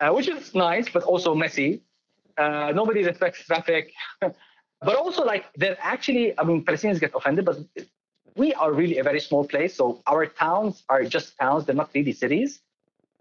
uh, 0.00 0.10
which 0.10 0.28
is 0.28 0.54
nice 0.54 0.88
but 0.88 1.02
also 1.04 1.34
messy. 1.34 1.82
Uh, 2.36 2.72
nobody 2.74 3.04
respects 3.04 3.44
traffic. 3.44 3.92
but 4.20 4.96
also 4.96 5.24
like 5.24 5.46
they're 5.56 5.78
actually, 5.80 6.38
I 6.38 6.44
mean, 6.44 6.64
Palestinians 6.64 7.00
get 7.00 7.12
offended, 7.14 7.44
but 7.44 7.58
we 8.36 8.52
are 8.54 8.72
really 8.72 8.98
a 8.98 9.04
very 9.04 9.20
small 9.20 9.46
place. 9.46 9.76
So 9.76 10.02
our 10.06 10.26
towns 10.26 10.82
are 10.88 11.04
just 11.04 11.38
towns. 11.38 11.64
They're 11.64 11.74
not 11.74 11.90
really 11.94 12.12
cities, 12.12 12.60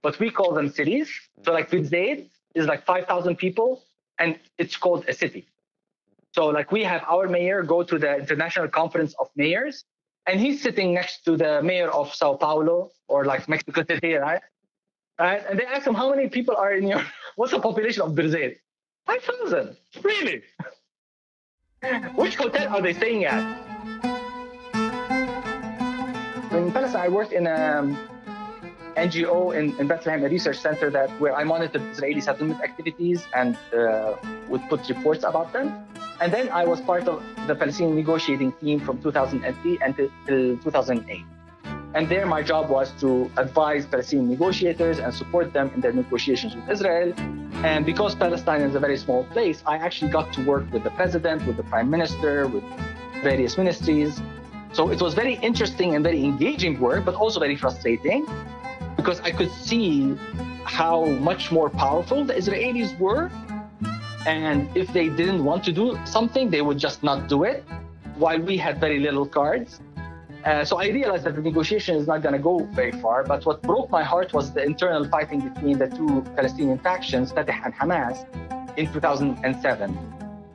but 0.01 0.20
we 0.20 0.29
call 0.29 0.53
them 0.53 0.70
cities. 0.70 1.10
So 1.43 1.53
like 1.53 1.70
Birzeit 1.70 2.29
is 2.55 2.65
like 2.65 2.86
5,000 2.86 3.36
people 3.38 3.84
and 4.20 4.39
it's 4.58 4.75
called 4.75 5.05
a 5.08 5.13
city. 5.13 5.48
So 6.34 6.48
like 6.48 6.72
we 6.72 6.84
have 6.84 7.03
our 7.08 7.27
mayor 7.27 7.62
go 7.62 7.84
to 7.84 8.00
the 8.00 8.15
International 8.15 8.67
Conference 8.67 9.13
of 9.20 9.29
Mayors, 9.36 9.86
and 10.25 10.39
he's 10.39 10.62
sitting 10.62 10.93
next 10.93 11.25
to 11.25 11.38
the 11.38 11.62
mayor 11.62 11.89
of 11.91 12.13
Sao 12.13 12.36
Paulo 12.36 12.91
or 13.08 13.25
like 13.25 13.48
Mexico 13.48 13.84
City, 13.88 14.13
right? 14.27 14.41
Right? 15.20 15.43
And 15.48 15.60
they 15.60 15.65
ask 15.65 15.86
him, 15.86 15.93
how 15.93 16.10
many 16.10 16.29
people 16.29 16.55
are 16.55 16.74
in 16.74 16.88
your, 16.88 17.03
what's 17.36 17.51
the 17.51 17.60
population 17.60 18.01
of 18.01 18.12
Birzeit? 18.13 18.55
5,000. 19.05 19.75
Really? 20.01 20.43
Which 22.15 22.36
hotel 22.36 22.75
are 22.75 22.81
they 22.81 22.93
staying 22.93 23.25
at? 23.25 23.43
In 26.53 26.72
Palestine, 26.72 27.01
I 27.01 27.07
worked 27.10 27.33
in 27.33 27.48
a 27.48 27.79
um, 27.79 27.98
NGO 28.95 29.55
in, 29.57 29.77
in 29.79 29.88
Bethlehem, 29.88 30.24
a 30.24 30.29
research 30.29 30.60
center 30.60 30.89
that 30.91 31.10
where 31.19 31.36
I 31.36 31.43
monitored 31.43 31.81
Israeli 31.91 32.22
settlement 32.22 32.62
activities 32.62 33.25
and 33.33 33.57
uh, 33.75 34.15
would 34.48 34.62
put 34.69 34.88
reports 34.88 35.24
about 35.24 35.51
them. 35.51 35.74
And 36.22 36.31
then 36.31 36.50
I 36.50 36.63
was 36.65 36.79
part 36.79 37.07
of 37.07 37.24
the 37.48 37.55
Palestinian 37.55 37.95
negotiating 37.95 38.53
team 38.62 38.79
from 38.79 39.01
2003 39.01 39.79
until 39.81 40.10
2008. 40.27 41.25
And 41.95 42.09
there, 42.09 42.25
my 42.25 42.41
job 42.41 42.69
was 42.69 42.91
to 43.01 43.29
advise 43.38 43.85
Palestinian 43.85 44.29
negotiators 44.29 45.00
and 45.00 45.13
support 45.13 45.53
them 45.53 45.71
in 45.75 45.81
their 45.81 45.93
negotiations 45.93 46.55
with 46.55 46.67
Israel. 46.69 47.13
And 47.63 47.85
because 47.85 48.15
Palestine 48.15 48.62
is 48.62 48.75
a 48.75 48.79
very 48.79 48.97
small 48.97 49.23
place, 49.25 49.63
I 49.65 49.77
actually 49.77 50.12
got 50.12 50.33
to 50.33 50.43
work 50.43 50.71
with 50.73 50.83
the 50.83 50.89
president, 50.91 51.45
with 51.45 51.57
the 51.57 51.63
prime 51.63 51.89
minister, 51.89 52.47
with 52.47 52.63
various 53.21 53.57
ministries. 53.57 54.21
So 54.73 54.89
it 54.89 55.00
was 55.01 55.13
very 55.13 55.35
interesting 55.35 55.95
and 55.95 56.03
very 56.03 56.23
engaging 56.23 56.79
work, 56.79 57.05
but 57.05 57.15
also 57.15 57.39
very 57.39 57.55
frustrating 57.55 58.25
because 58.95 59.19
I 59.21 59.31
could 59.31 59.51
see 59.51 60.15
how 60.63 61.05
much 61.05 61.51
more 61.51 61.69
powerful 61.69 62.23
the 62.23 62.33
Israelis 62.33 62.97
were 62.97 63.29
and 64.25 64.69
if 64.75 64.91
they 64.93 65.09
didn't 65.09 65.43
want 65.43 65.63
to 65.65 65.71
do 65.73 66.00
something, 66.05 66.50
they 66.50 66.62
would 66.62 66.77
just 66.77 67.03
not 67.03 67.27
do 67.27 67.43
it, 67.43 67.63
while 68.15 68.39
we 68.39 68.55
had 68.55 68.79
very 68.79 69.00
little 69.00 69.25
cards. 69.25 69.81
Uh, 70.45 70.65
so 70.65 70.77
I 70.77 70.88
realized 70.88 71.23
that 71.23 71.35
the 71.35 71.41
negotiation 71.41 71.95
is 71.95 72.05
not 72.07 72.21
going 72.21 72.33
to 72.33 72.39
go 72.39 72.65
very 72.73 72.91
far. 72.91 73.23
But 73.23 73.45
what 73.45 73.62
broke 73.62 73.89
my 73.89 74.03
heart 74.03 74.33
was 74.33 74.51
the 74.51 74.63
internal 74.63 75.05
fighting 75.07 75.39
between 75.39 75.77
the 75.77 75.88
two 75.88 76.21
Palestinian 76.35 76.79
factions, 76.79 77.31
Fatah 77.31 77.62
and 77.63 77.73
Hamas, 77.73 78.25
in 78.77 78.91
2007. 78.91 79.97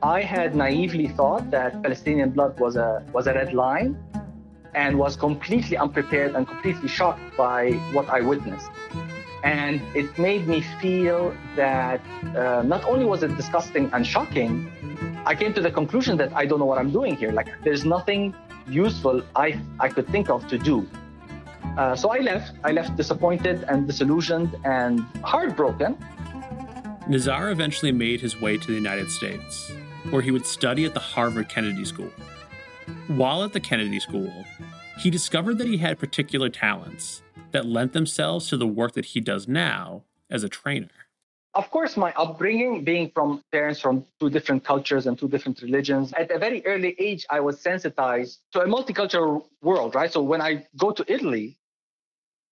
I 0.03 0.21
had 0.21 0.55
naively 0.55 1.07
thought 1.07 1.49
that 1.51 1.81
Palestinian 1.81 2.29
blood 2.29 2.59
was 2.59 2.75
a 2.75 3.03
was 3.11 3.27
a 3.27 3.33
red 3.33 3.53
line, 3.53 3.97
and 4.75 4.97
was 4.97 5.15
completely 5.15 5.75
unprepared 5.77 6.35
and 6.35 6.47
completely 6.47 6.87
shocked 6.87 7.35
by 7.35 7.71
what 7.93 8.07
I 8.09 8.21
witnessed. 8.21 8.69
And 9.43 9.81
it 9.95 10.17
made 10.19 10.47
me 10.47 10.61
feel 10.81 11.33
that 11.55 12.01
uh, 12.35 12.61
not 12.63 12.83
only 12.83 13.05
was 13.05 13.23
it 13.23 13.35
disgusting 13.37 13.89
and 13.93 14.05
shocking, 14.05 14.53
I 15.25 15.33
came 15.33 15.53
to 15.53 15.61
the 15.61 15.71
conclusion 15.71 16.17
that 16.17 16.31
I 16.33 16.45
don't 16.45 16.59
know 16.59 16.65
what 16.65 16.77
I'm 16.77 16.91
doing 16.91 17.15
here. 17.15 17.31
Like, 17.31 17.47
there's 17.63 17.85
nothing 17.85 18.35
useful 18.69 19.21
I, 19.35 19.59
I 19.79 19.89
could 19.89 20.07
think 20.07 20.29
of 20.29 20.47
to 20.47 20.57
do. 20.57 20.87
Uh, 21.77 21.95
so 21.95 22.09
I 22.09 22.19
left. 22.19 22.53
I 22.63 22.71
left 22.71 22.95
disappointed 22.95 23.63
and 23.67 23.87
disillusioned 23.87 24.55
and 24.65 25.01
heartbroken. 25.23 25.97
Nizar 27.07 27.51
eventually 27.51 27.91
made 27.91 28.21
his 28.21 28.39
way 28.39 28.57
to 28.57 28.67
the 28.67 28.73
United 28.73 29.09
States, 29.09 29.71
where 30.09 30.21
he 30.21 30.31
would 30.31 30.45
study 30.45 30.85
at 30.85 30.93
the 30.93 30.99
Harvard 30.99 31.49
Kennedy 31.49 31.85
School. 31.85 32.11
While 33.07 33.43
at 33.43 33.53
the 33.53 33.59
Kennedy 33.59 33.99
School, 33.99 34.45
he 34.99 35.09
discovered 35.09 35.57
that 35.57 35.67
he 35.67 35.77
had 35.77 35.97
particular 35.97 36.49
talents 36.49 37.23
that 37.51 37.65
lent 37.65 37.93
themselves 37.93 38.47
to 38.49 38.57
the 38.57 38.67
work 38.67 38.93
that 38.93 39.05
he 39.05 39.19
does 39.19 39.47
now 39.47 40.03
as 40.29 40.43
a 40.43 40.49
trainer? 40.49 40.89
Of 41.55 41.71
course, 41.71 41.97
my 41.97 42.13
upbringing, 42.13 42.83
being 42.83 43.09
from 43.09 43.43
parents 43.51 43.79
from 43.79 44.05
two 44.19 44.29
different 44.29 44.63
cultures 44.63 45.07
and 45.07 45.17
two 45.17 45.27
different 45.27 45.61
religions, 45.61 46.13
at 46.13 46.29
a 46.29 46.37
very 46.37 46.65
early 46.65 46.95
age, 46.99 47.25
I 47.29 47.39
was 47.39 47.59
sensitized 47.59 48.39
to 48.53 48.61
a 48.61 48.67
multicultural 48.67 49.45
world, 49.61 49.95
right? 49.95 50.11
So 50.11 50.21
when 50.21 50.41
I 50.41 50.67
go 50.77 50.91
to 50.91 51.03
Italy, 51.11 51.57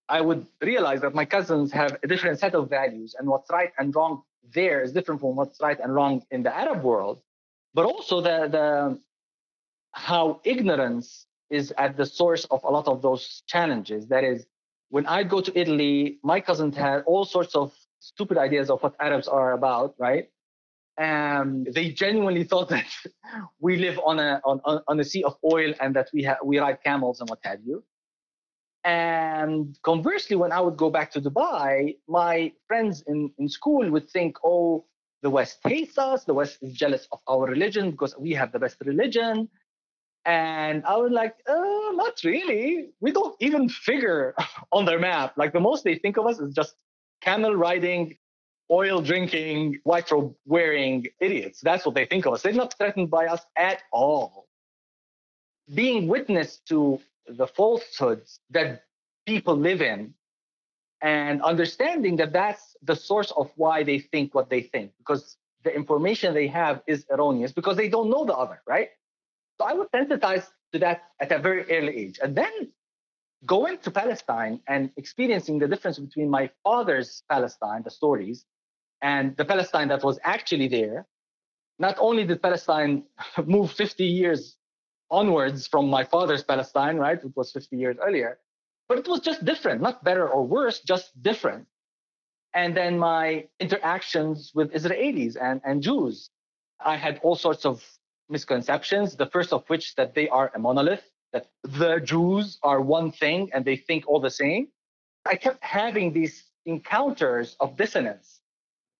I 0.09 0.21
would 0.21 0.47
realize 0.61 1.01
that 1.01 1.13
my 1.13 1.25
cousins 1.25 1.71
have 1.73 1.97
a 2.03 2.07
different 2.07 2.39
set 2.39 2.55
of 2.55 2.69
values, 2.69 3.15
and 3.17 3.27
what's 3.27 3.49
right 3.51 3.71
and 3.77 3.95
wrong 3.95 4.23
there 4.53 4.81
is 4.81 4.93
different 4.93 5.21
from 5.21 5.35
what's 5.35 5.59
right 5.61 5.79
and 5.79 5.93
wrong 5.93 6.23
in 6.31 6.41
the 6.41 6.55
Arab 6.55 6.83
world. 6.83 7.21
But 7.73 7.85
also 7.85 8.21
the, 8.21 8.47
the 8.47 8.99
how 9.91 10.41
ignorance 10.43 11.25
is 11.49 11.73
at 11.77 11.97
the 11.97 12.05
source 12.05 12.45
of 12.45 12.63
a 12.63 12.69
lot 12.69 12.87
of 12.87 13.01
those 13.01 13.43
challenges. 13.47 14.07
That 14.07 14.23
is, 14.23 14.45
when 14.89 15.05
I 15.05 15.23
go 15.23 15.41
to 15.41 15.59
Italy, 15.59 16.17
my 16.23 16.39
cousins 16.39 16.75
had 16.75 17.03
all 17.05 17.25
sorts 17.25 17.55
of 17.55 17.73
stupid 18.07 18.37
ideas 18.37 18.69
of 18.69 18.81
what 18.81 18.95
Arabs 18.99 19.27
are 19.27 19.51
about, 19.51 19.95
right? 19.99 20.25
And 20.97 21.67
they 21.73 21.89
genuinely 21.89 22.43
thought 22.43 22.69
that 22.75 22.91
we 23.59 23.77
live 23.77 23.99
on 24.03 24.19
a 24.19 24.41
on, 24.45 24.57
on 24.87 24.99
a 24.99 25.03
sea 25.03 25.23
of 25.23 25.35
oil 25.43 25.73
and 25.81 25.95
that 25.95 26.09
we 26.13 26.23
have 26.23 26.37
we 26.43 26.59
ride 26.59 26.79
camels 26.83 27.19
and 27.21 27.29
what 27.29 27.39
have 27.43 27.59
you. 27.65 27.83
And 28.83 29.77
conversely, 29.83 30.35
when 30.37 30.51
I 30.53 30.61
would 30.61 30.77
go 30.77 30.89
back 30.89 31.11
to 31.11 31.19
Dubai, 31.21 31.97
my 32.07 32.53
friends 32.67 33.03
in, 33.07 33.31
in 33.37 33.49
school 33.49 33.89
would 33.91 34.09
think, 34.09 34.37
oh, 34.45 34.85
the 35.23 35.29
West 35.29 35.59
hates 35.63 35.97
us, 35.97 36.23
the 36.23 36.33
West 36.33 36.59
is 36.61 36.71
jealous 36.73 37.05
of 37.11 37.19
our 37.27 37.45
religion 37.47 37.91
because 37.91 38.15
we 38.17 38.31
have 38.31 38.51
the 38.53 38.59
best 38.59 38.77
religion. 38.85 39.49
And 40.25 40.85
I 40.85 40.95
was 40.97 41.11
like, 41.11 41.35
uh, 41.49 41.91
not 42.03 42.15
really. 42.23 42.89
We 43.01 43.11
don't 43.11 43.35
even 43.41 43.67
figure 43.67 44.35
on 44.71 44.85
their 44.85 44.99
map. 44.99 45.33
Like 45.37 45.51
the 45.51 45.59
most 45.59 45.83
they 45.83 45.95
think 45.95 46.15
of 46.17 46.25
us 46.25 46.39
is 46.39 46.53
just 46.53 46.75
camel 47.21 47.55
riding, 47.55 48.17
oil 48.71 49.01
drinking, 49.01 49.79
white 49.83 50.09
robe 50.11 50.35
wearing 50.45 51.07
idiots. 51.19 51.61
That's 51.61 51.85
what 51.85 51.95
they 51.95 52.05
think 52.05 52.25
of 52.25 52.33
us. 52.33 52.41
They're 52.41 52.53
not 52.53 52.75
threatened 52.77 53.09
by 53.09 53.27
us 53.27 53.41
at 53.55 53.81
all. 53.91 54.47
Being 55.73 56.07
witness 56.07 56.59
to 56.69 56.99
the 57.27 57.47
falsehoods 57.47 58.39
that 58.51 58.83
people 59.25 59.55
live 59.55 59.81
in 59.81 60.13
and 61.01 61.41
understanding 61.43 62.15
that 62.17 62.33
that's 62.33 62.75
the 62.83 62.95
source 62.95 63.31
of 63.31 63.51
why 63.55 63.83
they 63.83 63.99
think 63.99 64.33
what 64.33 64.49
they 64.49 64.61
think 64.61 64.91
because 64.97 65.37
the 65.63 65.75
information 65.75 66.33
they 66.33 66.47
have 66.47 66.81
is 66.87 67.05
erroneous 67.11 67.51
because 67.51 67.77
they 67.77 67.89
don't 67.89 68.09
know 68.09 68.25
the 68.25 68.33
other, 68.33 68.61
right? 68.65 68.89
So 69.59 69.65
I 69.65 69.73
was 69.73 69.87
sensitized 69.91 70.49
to 70.73 70.79
that 70.79 71.03
at 71.19 71.31
a 71.31 71.39
very 71.39 71.63
early 71.71 71.95
age. 71.95 72.19
And 72.21 72.35
then 72.35 72.71
going 73.47 73.79
to 73.79 73.91
Palestine 73.91 74.59
and 74.67 74.91
experiencing 74.97 75.57
the 75.57 75.67
difference 75.67 75.97
between 75.97 76.29
my 76.29 76.51
father's 76.63 77.23
Palestine, 77.29 77.81
the 77.83 77.89
stories, 77.89 78.45
and 79.01 79.35
the 79.37 79.45
Palestine 79.45 79.87
that 79.87 80.03
was 80.03 80.19
actually 80.23 80.67
there. 80.67 81.07
Not 81.79 81.95
only 81.99 82.25
did 82.25 82.41
Palestine 82.41 83.05
move 83.45 83.71
50 83.71 84.05
years 84.05 84.57
onwards 85.09 85.67
from 85.67 85.89
my 85.89 86.03
father's 86.03 86.43
Palestine, 86.43 86.97
right? 86.97 87.17
It 87.23 87.35
was 87.35 87.51
50 87.51 87.77
years 87.77 87.97
earlier, 88.05 88.39
but 88.89 88.99
it 88.99 89.07
was 89.07 89.21
just 89.21 89.45
different, 89.45 89.81
not 89.81 90.03
better 90.03 90.27
or 90.27 90.45
worse, 90.45 90.81
just 90.81 91.21
different. 91.23 91.65
And 92.53 92.75
then 92.75 92.99
my 92.99 93.47
interactions 93.59 94.51
with 94.53 94.73
Israelis 94.73 95.37
and, 95.39 95.61
and 95.63 95.81
Jews, 95.81 96.29
I 96.83 96.97
had 96.97 97.19
all 97.23 97.35
sorts 97.35 97.65
of 97.65 97.83
misconceptions. 98.29 99.15
The 99.15 99.27
first 99.27 99.53
of 99.53 99.63
which 99.69 99.95
that 99.95 100.15
they 100.15 100.27
are 100.29 100.51
a 100.55 100.59
monolith, 100.59 101.03
that 101.37 101.47
the 101.79 101.99
Jews 101.99 102.57
are 102.63 102.81
one 102.81 103.11
thing 103.11 103.49
and 103.53 103.63
they 103.65 103.77
think 103.87 104.01
all 104.07 104.19
the 104.19 104.35
same. 104.43 104.67
I 105.25 105.35
kept 105.35 105.63
having 105.63 106.13
these 106.13 106.35
encounters 106.65 107.55
of 107.59 107.67
dissonance 107.77 108.27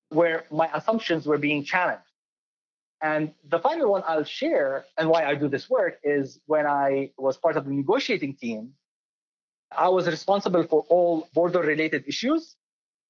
where 0.09 0.45
my 0.51 0.67
assumptions 0.73 1.25
were 1.25 1.37
being 1.37 1.63
challenged. 1.63 2.03
And 3.01 3.33
the 3.53 3.59
final 3.59 3.91
one 3.91 4.03
I'll 4.07 4.23
share 4.41 4.85
and 4.97 5.05
why 5.09 5.21
I 5.31 5.33
do 5.35 5.47
this 5.55 5.69
work 5.69 5.95
is 6.03 6.39
when 6.45 6.65
I 6.65 7.11
was 7.17 7.37
part 7.37 7.55
of 7.57 7.65
the 7.65 7.71
negotiating 7.71 8.33
team, 8.35 8.73
I 9.71 9.89
was 9.89 10.07
responsible 10.07 10.63
for 10.63 10.81
all 10.89 11.27
border 11.33 11.61
related 11.73 12.01
issues. 12.07 12.55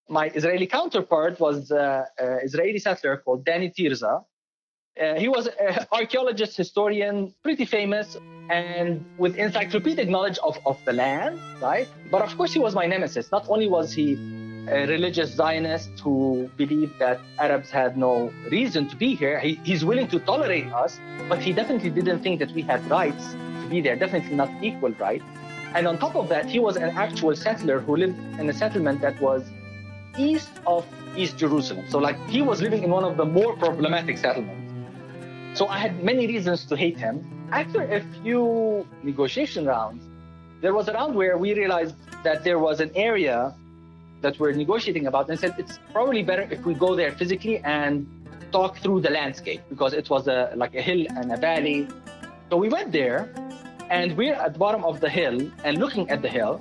My 0.10 0.25
Israeli 0.39 0.67
counterpart 0.67 1.39
was 1.39 1.72
uh, 1.72 2.05
an 2.17 2.39
Israeli 2.43 2.79
settler 2.79 3.17
called 3.17 3.46
Danny 3.46 3.69
Tirza. 3.69 4.13
Uh, 5.00 5.13
he 5.16 5.27
was 5.27 5.48
an 5.48 5.86
archaeologist, 5.92 6.58
historian, 6.58 7.34
pretty 7.44 7.66
famous, 7.66 8.18
and 8.50 9.06
with 9.18 9.36
encyclopedic 9.36 10.10
knowledge 10.10 10.39
of, 10.39 10.58
of 10.66 10.84
the 10.86 10.94
land, 10.94 11.39
right? 11.62 11.88
But 12.10 12.24
of 12.24 12.36
course, 12.36 12.51
he 12.51 12.60
was 12.60 12.74
my 12.74 12.88
nemesis. 12.88 13.32
Not 13.32 13.46
only 13.48 13.68
was 13.68 13.94
he 13.94 14.13
a 14.70 14.88
religious 14.88 15.32
Zionist 15.32 16.00
who 16.00 16.50
believed 16.58 16.98
that 17.00 17.20
Arabs 17.38 17.70
had 17.70 17.96
no 17.96 18.32
reason 18.50 18.89
to 18.89 18.96
be 18.96 19.13
here, 19.13 19.39
he, 19.39 19.60
he's 19.63 19.86
willing 19.86 20.08
to 20.08 20.20
tolerate 20.20 20.68
us, 20.74 21.00
but 21.30 21.39
he 21.39 21.54
definitely 21.54 21.89
didn't 21.92 22.22
think 22.22 22.39
that 22.39 22.51
we 22.51 22.62
had 22.63 22.84
rights 22.89 23.34
to 23.62 23.68
be 23.70 23.82
there, 23.82 23.96
definitely 23.96 24.36
not 24.36 24.50
equal 24.63 24.92
right. 24.94 25.22
And 25.75 25.88
on 25.88 26.00
top 26.00 26.16
of 26.16 26.27
that, 26.30 26.48
he 26.48 26.60
was 26.60 26.75
an 26.75 26.89
actual 26.98 27.36
settler 27.36 27.80
who 27.80 27.98
lived 27.98 28.18
in 28.39 28.50
a 28.50 28.54
settlement 28.54 29.01
that 29.01 29.22
was 29.22 29.44
east 30.18 30.50
of 30.66 30.86
East 31.16 31.38
Jerusalem. 31.38 31.86
So, 31.89 32.00
like, 32.00 32.18
he 32.30 32.42
was 32.42 32.62
living 32.62 32.84
in 32.84 32.89
one 32.89 33.04
of 33.04 33.18
the 33.18 33.25
more 33.25 33.56
problematic 33.58 34.18
settlements. 34.18 34.67
So 35.58 35.66
I 35.66 35.80
had 35.80 36.04
many 36.04 36.28
reasons 36.28 36.66
to 36.66 36.78
hate 36.78 37.00
him. 37.00 37.16
After 37.52 37.82
a 37.82 38.00
few 38.22 38.86
negotiation 39.02 39.66
rounds, 39.66 40.04
there 40.62 40.76
was 40.76 40.88
a 40.88 40.94
round 40.94 41.16
where 41.16 41.36
we 41.40 41.56
realized 41.56 41.96
that 42.24 42.44
there 42.44 42.60
was 42.60 42.80
an 42.80 42.92
area 42.94 43.56
that 44.22 44.40
we're 44.40 44.51
negotiating 44.51 45.08
about 45.08 45.31
and 45.31 45.40
said 45.40 45.55
it's 45.58 45.79
probably 45.92 46.22
better 46.22 46.48
if 46.51 46.64
we 46.64 46.75
go 46.75 46.96
there 46.96 47.12
physically 47.12 47.58
and 47.77 48.05
talk 48.51 48.77
through 48.77 49.01
the 49.01 49.10
landscape 49.10 49.62
because 49.68 49.94
it 49.94 50.08
was 50.12 50.27
a 50.27 50.53
like 50.55 50.75
a 50.75 50.81
hill 50.90 51.08
and 51.18 51.34
a 51.34 51.38
valley. 51.38 51.88
So 52.51 52.58
we 52.58 52.70
went 52.70 52.92
there 52.92 53.34
and 53.90 54.16
we're 54.16 54.36
at 54.36 54.53
the 54.53 54.60
bottom 54.60 54.84
of 54.86 55.00
the 55.00 55.10
hill 55.10 55.38
and 55.64 55.79
looking 55.79 56.08
at 56.12 56.22
the 56.22 56.29
hill. 56.29 56.53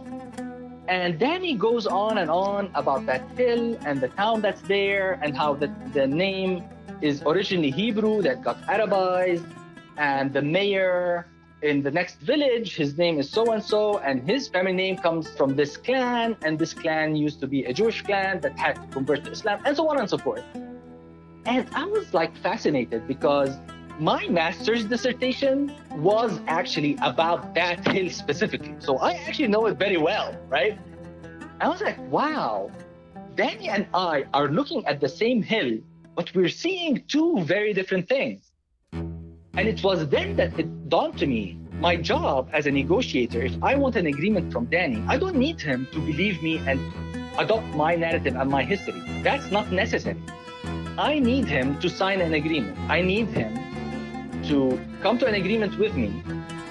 And 0.88 1.18
Danny 1.18 1.52
goes 1.52 1.86
on 1.86 2.16
and 2.16 2.30
on 2.30 2.70
about 2.74 3.04
that 3.04 3.28
hill 3.36 3.76
and 3.84 4.00
the 4.00 4.08
town 4.08 4.40
that's 4.40 4.62
there 4.62 5.18
and 5.22 5.36
how 5.36 5.52
the, 5.52 5.68
the 5.92 6.06
name 6.06 6.64
is 7.00 7.22
originally 7.26 7.70
Hebrew 7.70 8.22
that 8.22 8.42
got 8.42 8.60
Arabized, 8.62 9.46
and 9.96 10.32
the 10.32 10.42
mayor 10.42 11.26
in 11.62 11.82
the 11.82 11.90
next 11.90 12.20
village, 12.20 12.76
his 12.76 12.98
name 12.98 13.18
is 13.18 13.30
so 13.30 13.52
and 13.52 13.62
so, 13.62 13.98
and 13.98 14.28
his 14.28 14.46
family 14.48 14.72
name 14.72 14.96
comes 14.98 15.28
from 15.30 15.56
this 15.56 15.76
clan, 15.76 16.36
and 16.42 16.58
this 16.58 16.74
clan 16.74 17.16
used 17.16 17.40
to 17.40 17.46
be 17.46 17.64
a 17.64 17.72
Jewish 17.72 18.02
clan 18.02 18.40
that 18.40 18.58
had 18.58 18.76
to 18.76 18.86
convert 18.88 19.24
to 19.24 19.30
Islam, 19.30 19.60
and 19.64 19.74
so 19.76 19.88
on 19.88 19.98
and 19.98 20.08
so 20.08 20.18
forth. 20.18 20.44
And 21.46 21.66
I 21.72 21.84
was 21.84 22.12
like 22.12 22.36
fascinated 22.38 23.06
because 23.08 23.56
my 23.98 24.28
master's 24.28 24.84
dissertation 24.84 25.72
was 25.96 26.40
actually 26.46 26.98
about 27.00 27.54
that 27.54 27.86
hill 27.88 28.10
specifically. 28.10 28.74
So 28.78 28.98
I 28.98 29.12
actually 29.12 29.48
know 29.48 29.66
it 29.66 29.78
very 29.78 29.96
well, 29.96 30.36
right? 30.48 30.78
I 31.60 31.68
was 31.68 31.80
like, 31.80 31.98
wow, 32.10 32.70
Danny 33.34 33.68
and 33.68 33.86
I 33.94 34.24
are 34.34 34.48
looking 34.48 34.84
at 34.86 35.00
the 35.00 35.08
same 35.08 35.42
hill 35.42 35.78
but 36.16 36.34
we're 36.34 36.48
seeing 36.48 37.04
two 37.06 37.42
very 37.44 37.72
different 37.74 38.08
things. 38.08 38.50
And 38.92 39.68
it 39.68 39.82
was 39.84 40.08
then 40.08 40.34
that 40.36 40.58
it 40.58 40.88
dawned 40.88 41.18
to 41.18 41.26
me 41.26 41.58
my 41.78 41.94
job 41.94 42.48
as 42.54 42.66
a 42.66 42.70
negotiator, 42.70 43.42
if 43.42 43.62
I 43.62 43.74
want 43.74 43.96
an 43.96 44.06
agreement 44.06 44.50
from 44.50 44.64
Danny, 44.66 45.04
I 45.08 45.18
don't 45.18 45.36
need 45.36 45.60
him 45.60 45.86
to 45.92 45.98
believe 46.00 46.42
me 46.42 46.56
and 46.66 46.80
adopt 47.38 47.66
my 47.74 47.94
narrative 47.94 48.34
and 48.34 48.50
my 48.50 48.64
history. 48.64 49.02
That's 49.22 49.50
not 49.50 49.70
necessary. 49.70 50.20
I 50.96 51.18
need 51.18 51.44
him 51.44 51.78
to 51.80 51.90
sign 51.90 52.22
an 52.22 52.32
agreement. 52.32 52.78
I 52.88 53.02
need 53.02 53.28
him 53.28 53.52
to 54.44 54.80
come 55.02 55.18
to 55.18 55.26
an 55.26 55.34
agreement 55.34 55.78
with 55.78 55.94
me 55.94 56.22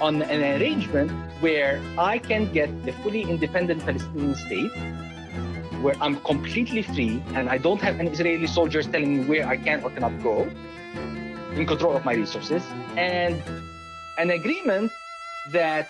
on 0.01 0.23
an 0.23 0.59
arrangement 0.59 1.11
where 1.39 1.79
I 1.99 2.17
can 2.17 2.51
get 2.51 2.69
a 2.87 2.93
fully 3.03 3.21
independent 3.21 3.85
Palestinian 3.85 4.33
state 4.33 4.71
where 5.85 5.95
I'm 6.01 6.15
completely 6.21 6.81
free 6.81 7.21
and 7.35 7.47
I 7.47 7.57
don't 7.59 7.79
have 7.79 7.99
any 7.99 8.09
Israeli 8.09 8.47
soldiers 8.47 8.87
telling 8.87 9.17
me 9.17 9.23
where 9.31 9.45
I 9.47 9.55
can 9.55 9.83
or 9.83 9.91
cannot 9.91 10.15
go, 10.23 10.49
in 11.53 11.65
control 11.67 11.95
of 11.95 12.03
my 12.03 12.13
resources, 12.13 12.63
and 12.97 13.35
an 14.17 14.31
agreement 14.31 14.91
that 15.51 15.87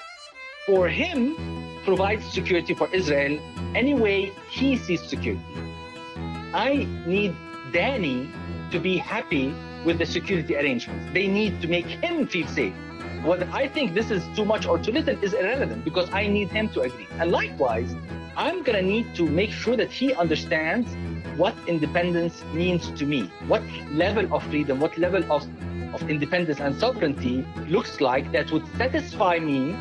for 0.65 0.89
him 0.89 1.35
provides 1.85 2.25
security 2.39 2.73
for 2.73 2.89
Israel 2.93 3.39
any 3.73 3.93
way 3.93 4.33
he 4.49 4.75
sees 4.75 5.01
security. 5.01 5.55
I 6.53 6.87
need 7.05 7.33
Danny 7.71 8.29
to 8.71 8.79
be 8.79 8.97
happy 8.97 9.53
with 9.85 9.97
the 9.97 10.05
security 10.05 10.57
arrangements. 10.57 11.05
They 11.13 11.27
need 11.27 11.61
to 11.61 11.67
make 11.69 11.85
him 11.85 12.27
feel 12.27 12.47
safe. 12.47 12.73
Whether 13.23 13.47
I 13.53 13.67
think 13.69 13.93
this 13.93 14.11
is 14.11 14.23
too 14.35 14.45
much 14.45 14.65
or 14.65 14.77
too 14.77 14.91
little 14.91 15.17
is 15.23 15.33
irrelevant 15.33 15.85
because 15.85 16.11
I 16.11 16.27
need 16.27 16.49
him 16.49 16.67
to 16.69 16.81
agree. 16.81 17.07
And 17.19 17.31
likewise, 17.31 17.95
I'm 18.37 18.63
going 18.63 18.77
to 18.77 18.81
need 18.81 19.15
to 19.15 19.25
make 19.25 19.51
sure 19.51 19.77
that 19.77 19.89
he 19.89 20.13
understands 20.13 20.93
what 21.37 21.55
independence 21.67 22.43
means 22.53 22.91
to 22.91 23.05
me, 23.05 23.31
what 23.47 23.63
level 23.91 24.33
of 24.33 24.43
freedom, 24.47 24.81
what 24.81 24.97
level 24.97 25.23
of, 25.31 25.47
of 25.93 26.09
independence 26.09 26.59
and 26.59 26.75
sovereignty 26.77 27.47
looks 27.69 28.01
like 28.01 28.31
that 28.33 28.51
would 28.51 28.67
satisfy 28.75 29.39
me 29.39 29.73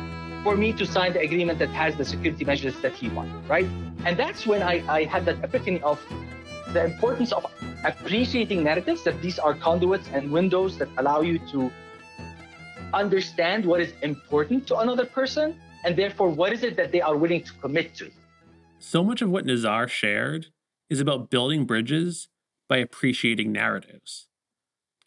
for 0.43 0.55
me 0.55 0.71
to 0.71 0.85
sign 0.85 1.11
the 1.11 1.19
agreement 1.19 1.59
that 1.59 1.69
has 1.69 1.97
the 1.97 2.05
security 2.05 2.45
measures 2.45 2.79
that 2.79 2.93
he 2.93 3.09
wants, 3.09 3.33
right? 3.49 3.67
And 4.05 4.15
that's 4.15 4.47
when 4.47 4.63
I, 4.63 4.83
I 4.87 5.03
had 5.03 5.25
that 5.25 5.43
epiphany 5.43 5.81
of 5.81 5.99
the 6.71 6.85
importance 6.85 7.33
of 7.33 7.45
appreciating 7.83 8.63
narratives, 8.63 9.03
that 9.03 9.21
these 9.21 9.37
are 9.37 9.53
conduits 9.53 10.07
and 10.13 10.31
windows 10.31 10.77
that 10.77 10.87
allow 10.97 11.19
you 11.21 11.39
to 11.51 11.71
understand 12.93 13.65
what 13.65 13.81
is 13.81 13.91
important 14.01 14.65
to 14.67 14.77
another 14.77 15.05
person 15.05 15.59
and 15.83 15.97
therefore 15.97 16.29
what 16.29 16.53
is 16.53 16.63
it 16.63 16.77
that 16.77 16.93
they 16.93 17.01
are 17.01 17.17
willing 17.17 17.41
to 17.43 17.53
commit 17.55 17.93
to. 17.95 18.09
So 18.79 19.03
much 19.03 19.21
of 19.21 19.29
what 19.29 19.45
Nizar 19.45 19.87
shared 19.87 20.47
is 20.89 20.99
about 20.99 21.29
building 21.29 21.65
bridges 21.65 22.27
by 22.67 22.77
appreciating 22.77 23.51
narratives. 23.51 24.27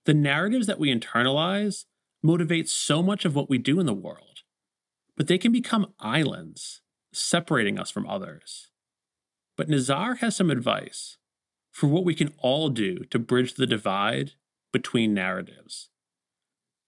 The 0.04 0.14
narratives 0.14 0.66
that 0.66 0.78
we 0.78 0.94
internalize 0.94 1.84
motivate 2.22 2.68
so 2.68 3.02
much 3.02 3.24
of 3.24 3.34
what 3.34 3.50
we 3.50 3.58
do 3.58 3.78
in 3.78 3.86
the 3.86 3.94
world, 3.94 4.42
but 5.16 5.26
they 5.26 5.38
can 5.38 5.52
become 5.52 5.92
islands, 6.00 6.80
separating 7.12 7.78
us 7.78 7.90
from 7.90 8.06
others. 8.06 8.70
But 9.56 9.68
Nizar 9.68 10.18
has 10.18 10.36
some 10.36 10.50
advice 10.50 11.18
for 11.70 11.86
what 11.88 12.04
we 12.04 12.14
can 12.14 12.32
all 12.38 12.70
do 12.70 13.04
to 13.10 13.18
bridge 13.18 13.54
the 13.54 13.66
divide 13.66 14.32
between 14.72 15.14
narratives. 15.14 15.90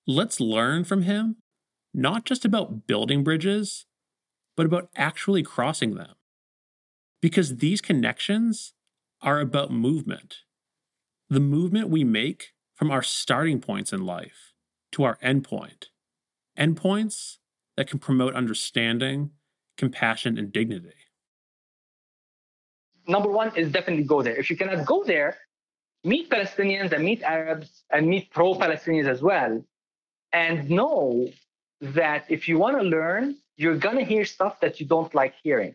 Let's 0.06 0.40
learn 0.40 0.84
from 0.84 1.02
him, 1.02 1.36
not 1.92 2.24
just 2.24 2.44
about 2.44 2.86
building 2.86 3.22
bridges, 3.22 3.86
but 4.56 4.66
about 4.66 4.90
actually 4.96 5.42
crossing 5.42 5.94
them 5.94 6.14
because 7.20 7.56
these 7.56 7.80
connections 7.80 8.74
are 9.22 9.40
about 9.40 9.70
movement. 9.70 10.38
The 11.28 11.40
movement 11.40 11.88
we 11.88 12.04
make 12.04 12.52
from 12.74 12.90
our 12.90 13.02
starting 13.02 13.60
points 13.60 13.92
in 13.92 14.04
life 14.04 14.52
to 14.92 15.04
our 15.04 15.16
endpoint, 15.22 15.86
endpoints 16.58 17.36
that 17.76 17.88
can 17.88 17.98
promote 17.98 18.34
understanding, 18.34 19.30
compassion, 19.76 20.36
and 20.38 20.52
dignity? 20.52 20.94
Number 23.06 23.30
one 23.30 23.54
is 23.56 23.70
definitely 23.72 24.04
go 24.04 24.22
there. 24.22 24.36
If 24.36 24.50
you 24.50 24.56
cannot 24.56 24.86
go 24.86 25.04
there, 25.04 25.38
meet 26.04 26.30
Palestinians 26.30 26.92
and 26.92 27.04
meet 27.04 27.22
Arabs 27.22 27.84
and 27.90 28.06
meet 28.06 28.30
pro 28.30 28.54
Palestinians 28.54 29.08
as 29.08 29.22
well, 29.22 29.64
and 30.32 30.68
know 30.70 31.28
that 31.80 32.24
if 32.28 32.48
you 32.48 32.58
want 32.58 32.76
to 32.78 32.82
learn, 32.82 33.36
you're 33.56 33.76
going 33.76 33.96
to 33.96 34.04
hear 34.04 34.24
stuff 34.24 34.60
that 34.60 34.80
you 34.80 34.86
don't 34.86 35.14
like 35.14 35.34
hearing. 35.42 35.74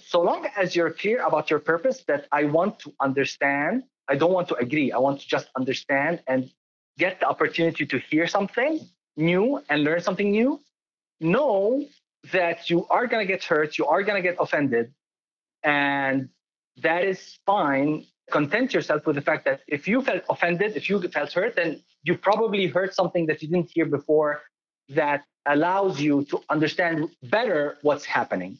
So 0.00 0.20
long 0.20 0.46
as 0.56 0.76
you're 0.76 0.90
clear 0.90 1.24
about 1.24 1.50
your 1.50 1.58
purpose, 1.58 2.04
that 2.06 2.26
I 2.32 2.44
want 2.44 2.78
to 2.80 2.92
understand, 3.00 3.84
I 4.08 4.16
don't 4.16 4.32
want 4.32 4.48
to 4.48 4.54
agree, 4.56 4.92
I 4.92 4.98
want 4.98 5.20
to 5.20 5.26
just 5.26 5.48
understand 5.56 6.22
and 6.26 6.50
get 6.98 7.20
the 7.20 7.26
opportunity 7.26 7.86
to 7.86 7.98
hear 7.98 8.26
something 8.26 8.88
new 9.16 9.62
and 9.68 9.84
learn 9.84 10.00
something 10.00 10.30
new, 10.30 10.60
know 11.20 11.86
that 12.32 12.70
you 12.70 12.86
are 12.88 13.06
going 13.06 13.26
to 13.26 13.30
get 13.30 13.44
hurt, 13.44 13.78
you 13.78 13.86
are 13.86 14.02
going 14.02 14.22
to 14.22 14.28
get 14.28 14.36
offended, 14.38 14.92
and 15.62 16.28
that 16.82 17.04
is 17.04 17.38
fine. 17.46 18.04
Content 18.30 18.74
yourself 18.74 19.06
with 19.06 19.16
the 19.16 19.22
fact 19.22 19.44
that 19.44 19.60
if 19.68 19.86
you 19.86 20.02
felt 20.02 20.22
offended, 20.28 20.76
if 20.76 20.90
you 20.90 21.00
felt 21.08 21.32
hurt, 21.32 21.56
then 21.56 21.82
you 22.02 22.16
probably 22.18 22.66
heard 22.66 22.92
something 22.92 23.26
that 23.26 23.42
you 23.42 23.48
didn't 23.48 23.70
hear 23.72 23.86
before 23.86 24.42
that 24.88 25.24
allows 25.46 26.00
you 26.00 26.24
to 26.24 26.40
understand 26.50 27.08
better 27.22 27.78
what's 27.82 28.04
happening. 28.04 28.58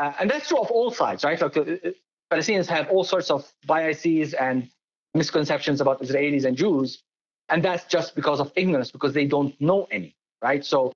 Uh, 0.00 0.14
and 0.20 0.30
that's 0.30 0.48
true 0.48 0.58
of 0.58 0.70
all 0.72 0.92
sides, 0.92 1.24
right? 1.24 1.40
Like, 1.40 1.58
uh, 1.58 1.62
uh, 1.62 1.90
Palestinians 2.32 2.68
have 2.68 2.90
all 2.90 3.04
sorts 3.04 3.30
of 3.30 3.52
biases 3.66 4.34
and 4.34 4.70
misconceptions 5.14 5.82
about 5.82 6.02
Israelis 6.02 6.46
and 6.46 6.56
Jews. 6.56 7.02
And 7.50 7.64
that's 7.64 7.86
just 7.86 8.16
because 8.16 8.40
of 8.40 8.52
ignorance, 8.56 8.92
because 8.92 9.14
they 9.14 9.26
don't 9.26 9.60
know 9.60 9.88
any, 9.92 10.16
right? 10.42 10.64
So 10.64 10.92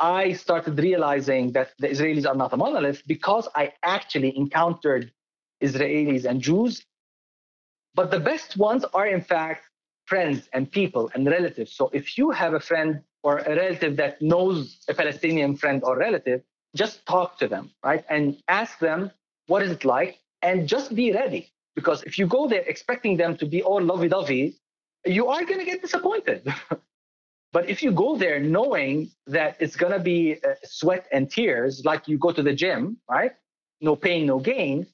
I 0.00 0.34
started 0.34 0.78
realizing 0.78 1.52
that 1.54 1.72
the 1.80 1.88
Israelis 1.88 2.26
are 2.28 2.36
not 2.36 2.52
a 2.54 2.58
monolith 2.58 3.02
because 3.08 3.48
I 3.56 3.74
actually 3.84 4.36
encountered 4.38 5.12
Israelis 5.62 6.26
and 6.26 6.42
Jews 6.42 6.82
but 7.94 8.12
the 8.12 8.20
best 8.20 8.56
ones 8.58 8.84
are, 8.94 9.08
in 9.08 9.22
fact, 9.22 9.64
friends 10.06 10.48
and 10.54 10.72
people 10.72 11.10
and 11.14 11.26
relatives. 11.26 11.72
So 11.74 11.90
if 11.94 12.18
you 12.18 12.32
have 12.32 12.54
a 12.54 12.60
friend 12.60 13.02
or 13.24 13.40
a 13.40 13.56
relative 13.56 13.98
that 13.98 14.22
knows 14.22 14.78
a 14.88 14.94
Palestinian 14.94 15.56
friend 15.56 15.82
or 15.84 15.98
relative, 15.98 16.42
just 16.74 17.04
talk 17.06 17.38
to 17.38 17.48
them, 17.48 17.70
right? 17.84 18.04
And 18.08 18.40
ask 18.48 18.78
them, 18.78 19.10
what 19.46 19.62
is 19.62 19.70
it 19.70 19.84
like? 19.84 20.18
And 20.42 20.68
just 20.68 20.94
be 20.94 21.12
ready. 21.12 21.50
Because 21.74 22.02
if 22.02 22.18
you 22.18 22.26
go 22.26 22.48
there 22.48 22.62
expecting 22.62 23.16
them 23.16 23.36
to 23.36 23.46
be 23.46 23.62
all 23.62 23.80
lovey 23.80 24.08
dovey, 24.08 24.56
you 25.06 25.28
are 25.28 25.44
going 25.44 25.60
to 25.60 25.64
get 25.64 25.80
disappointed. 25.80 26.42
but 27.52 27.68
if 27.68 27.82
you 27.82 27.92
go 27.92 28.16
there 28.16 28.40
knowing 28.40 29.10
that 29.26 29.56
it's 29.60 29.76
going 29.76 29.92
to 29.92 30.00
be 30.00 30.36
uh, 30.44 30.54
sweat 30.64 31.06
and 31.12 31.30
tears, 31.30 31.84
like 31.84 32.08
you 32.08 32.18
go 32.18 32.32
to 32.32 32.42
the 32.42 32.52
gym, 32.52 32.98
right? 33.08 33.32
No 33.80 33.94
pain, 33.96 34.26
no 34.26 34.38
gain, 34.38 34.86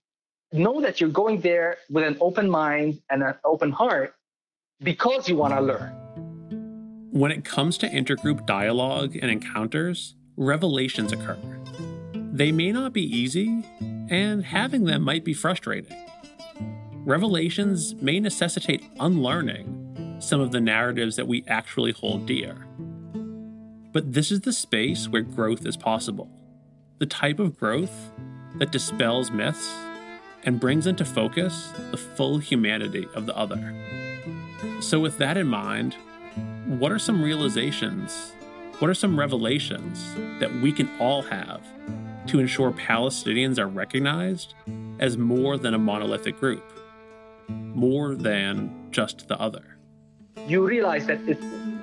know 0.53 0.81
that 0.81 1.01
you're 1.01 1.11
going 1.11 1.41
there 1.41 1.79
with 1.91 2.05
an 2.05 2.17
open 2.21 2.49
mind 2.49 3.01
and 3.11 3.23
an 3.23 3.35
open 3.45 3.73
heart 3.73 4.15
because 4.83 5.29
you 5.29 5.37
want 5.37 5.55
to 5.55 5.61
learn. 5.61 5.93
When 7.11 7.31
it 7.31 7.45
comes 7.45 7.79
to 7.79 7.89
intergroup 7.89 8.45
dialogue 8.47 9.17
and 9.17 9.31
encounters, 9.31 10.17
revelations 10.37 11.13
occur. 11.13 11.39
They 12.13 12.53
may 12.53 12.73
not 12.73 12.93
be 12.93 13.03
easy, 13.03 13.65
and 14.09 14.45
having 14.45 14.85
them 14.85 15.03
might 15.03 15.25
be 15.25 15.35
frustrating. 15.35 15.97
Revelations 17.05 17.95
may 17.97 18.19
necessitate 18.19 18.85
unlearning 18.99 20.17
some 20.21 20.41
of 20.41 20.53
the 20.53 20.61
narratives 20.61 21.17
that 21.17 21.29
we 21.29 21.45
actually 21.47 21.93
hold 21.93 22.27
dear. 22.27 22.67
But 23.93 24.13
this 24.13 24.33
is 24.33 24.41
the 24.41 24.53
space 24.53 25.09
where 25.09 25.23
growth 25.23 25.67
is 25.67 25.77
possible. 25.77 26.31
The 26.99 27.07
type 27.07 27.39
of 27.39 27.59
growth 27.59 28.11
that 28.57 28.73
dispels 28.73 29.31
myths 29.31 29.73
and 30.45 30.61
brings 30.61 30.87
into 30.87 31.05
focus 31.05 31.73
the 31.91 31.97
full 31.97 32.39
humanity 32.39 33.07
of 33.15 33.27
the 33.27 33.37
other. 33.37 33.75
So, 34.81 34.99
with 34.99 35.19
that 35.19 35.37
in 35.37 35.47
mind, 35.47 35.95
what 36.67 36.93
are 36.93 36.99
some 36.99 37.23
realizations, 37.23 38.33
what 38.79 38.91
are 38.91 38.95
some 38.95 39.19
revelations 39.19 40.15
that 40.41 40.53
we 40.63 40.73
can 40.73 40.89
all 40.99 41.23
have 41.23 41.63
to 42.27 42.39
ensure 42.39 42.73
Palestinians 42.73 43.59
are 43.59 43.69
recognized 43.69 44.55
as 44.99 45.17
more 45.17 45.57
than 45.57 45.75
a 45.75 45.79
monolithic 45.79 46.39
group, 46.41 46.65
more 47.49 48.15
than 48.15 48.89
just 48.91 49.29
the 49.29 49.41
other? 49.41 49.77
You 50.47 50.67
realize 50.67 51.07
that 51.07 51.25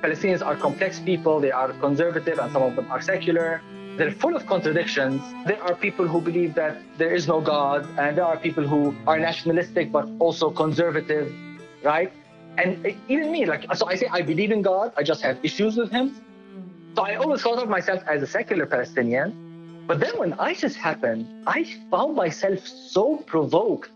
Palestinians 0.01 0.45
are 0.45 0.55
complex 0.55 0.99
people, 0.99 1.39
they 1.39 1.51
are 1.51 1.73
conservative, 1.73 2.39
and 2.39 2.51
some 2.51 2.63
of 2.63 2.75
them 2.75 2.91
are 2.91 3.01
secular 3.01 3.61
they're 3.97 4.11
full 4.11 4.35
of 4.35 4.45
contradictions. 4.45 5.21
There 5.45 5.61
are 5.61 5.75
people 5.75 6.07
who 6.07 6.21
believe 6.21 6.55
that 6.55 6.77
there 6.97 7.13
is 7.13 7.27
no 7.27 7.41
God, 7.41 7.87
and 7.97 8.17
there 8.17 8.25
are 8.25 8.37
people 8.37 8.65
who 8.65 8.95
are 9.05 9.19
nationalistic 9.19 9.91
but 9.91 10.07
also 10.19 10.49
conservative, 10.49 11.33
right? 11.83 12.11
And 12.57 12.95
even 13.09 13.31
me, 13.31 13.45
like, 13.45 13.65
so 13.75 13.87
I 13.87 13.95
say 13.95 14.07
I 14.11 14.21
believe 14.21 14.51
in 14.51 14.61
God, 14.61 14.93
I 14.97 15.03
just 15.03 15.21
have 15.21 15.37
issues 15.43 15.77
with 15.77 15.91
him. 15.91 16.15
So 16.95 17.03
I 17.03 17.15
always 17.15 17.41
thought 17.41 17.61
of 17.63 17.69
myself 17.69 18.03
as 18.07 18.21
a 18.21 18.27
secular 18.27 18.65
Palestinian. 18.65 19.85
But 19.87 19.99
then 19.99 20.17
when 20.19 20.33
ISIS 20.33 20.75
happened, 20.75 21.27
I 21.47 21.63
found 21.89 22.15
myself 22.15 22.59
so 22.67 23.17
provoked. 23.17 23.89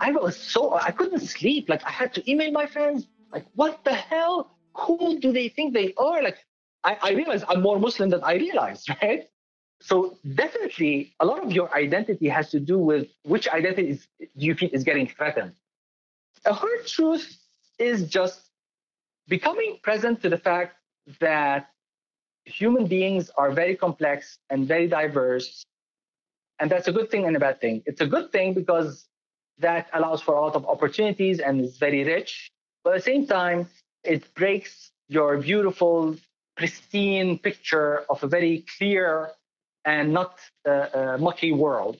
I 0.00 0.12
was 0.12 0.36
so, 0.36 0.74
I 0.74 0.92
couldn't 0.92 1.20
sleep. 1.20 1.68
Like, 1.68 1.84
I 1.84 1.90
had 1.90 2.14
to 2.14 2.30
email 2.30 2.52
my 2.52 2.66
friends, 2.66 3.06
like, 3.32 3.46
what 3.54 3.84
the 3.84 3.94
hell? 3.94 4.50
Who 4.74 5.18
do 5.18 5.32
they 5.32 5.48
think 5.48 5.74
they 5.74 5.92
are? 5.98 6.22
Like, 6.22 6.38
I, 6.84 6.96
I 7.02 7.10
realize 7.12 7.44
I'm 7.48 7.62
more 7.62 7.78
Muslim 7.78 8.10
than 8.10 8.22
I 8.22 8.34
realized, 8.34 8.88
right? 9.02 9.28
So 9.80 10.18
definitely 10.34 11.14
a 11.20 11.26
lot 11.26 11.44
of 11.44 11.52
your 11.52 11.74
identity 11.74 12.28
has 12.28 12.50
to 12.50 12.60
do 12.60 12.78
with 12.78 13.08
which 13.24 13.48
identity 13.48 13.90
is, 13.90 14.06
you 14.36 14.54
feel 14.54 14.70
is 14.72 14.84
getting 14.84 15.08
threatened. 15.08 15.54
A 16.44 16.52
hard 16.52 16.86
truth 16.86 17.38
is 17.78 18.08
just 18.08 18.40
becoming 19.28 19.78
present 19.82 20.22
to 20.22 20.28
the 20.28 20.38
fact 20.38 20.76
that 21.20 21.70
human 22.50 22.86
beings 22.86 23.30
are 23.36 23.50
very 23.52 23.76
complex 23.76 24.38
and 24.50 24.66
very 24.66 24.88
diverse. 24.88 25.64
And 26.58 26.70
that's 26.70 26.88
a 26.88 26.92
good 26.92 27.10
thing 27.10 27.24
and 27.26 27.36
a 27.36 27.40
bad 27.40 27.60
thing. 27.60 27.82
It's 27.86 28.00
a 28.00 28.06
good 28.06 28.32
thing 28.32 28.54
because 28.54 29.06
that 29.58 29.88
allows 29.92 30.20
for 30.22 30.34
a 30.34 30.40
lot 30.40 30.54
of 30.56 30.66
opportunities 30.66 31.40
and 31.40 31.60
is 31.60 31.78
very 31.78 32.04
rich. 32.04 32.50
But 32.84 32.94
at 32.94 32.96
the 32.98 33.02
same 33.02 33.26
time, 33.26 33.68
it 34.04 34.32
breaks 34.34 34.90
your 35.08 35.38
beautiful 35.38 36.16
pristine 36.56 37.38
picture 37.38 38.04
of 38.10 38.22
a 38.22 38.26
very 38.28 38.64
clear 38.78 39.30
and 39.84 40.12
not 40.12 40.38
uh, 40.66 40.70
uh, 40.70 41.18
mucky 41.20 41.52
world. 41.52 41.98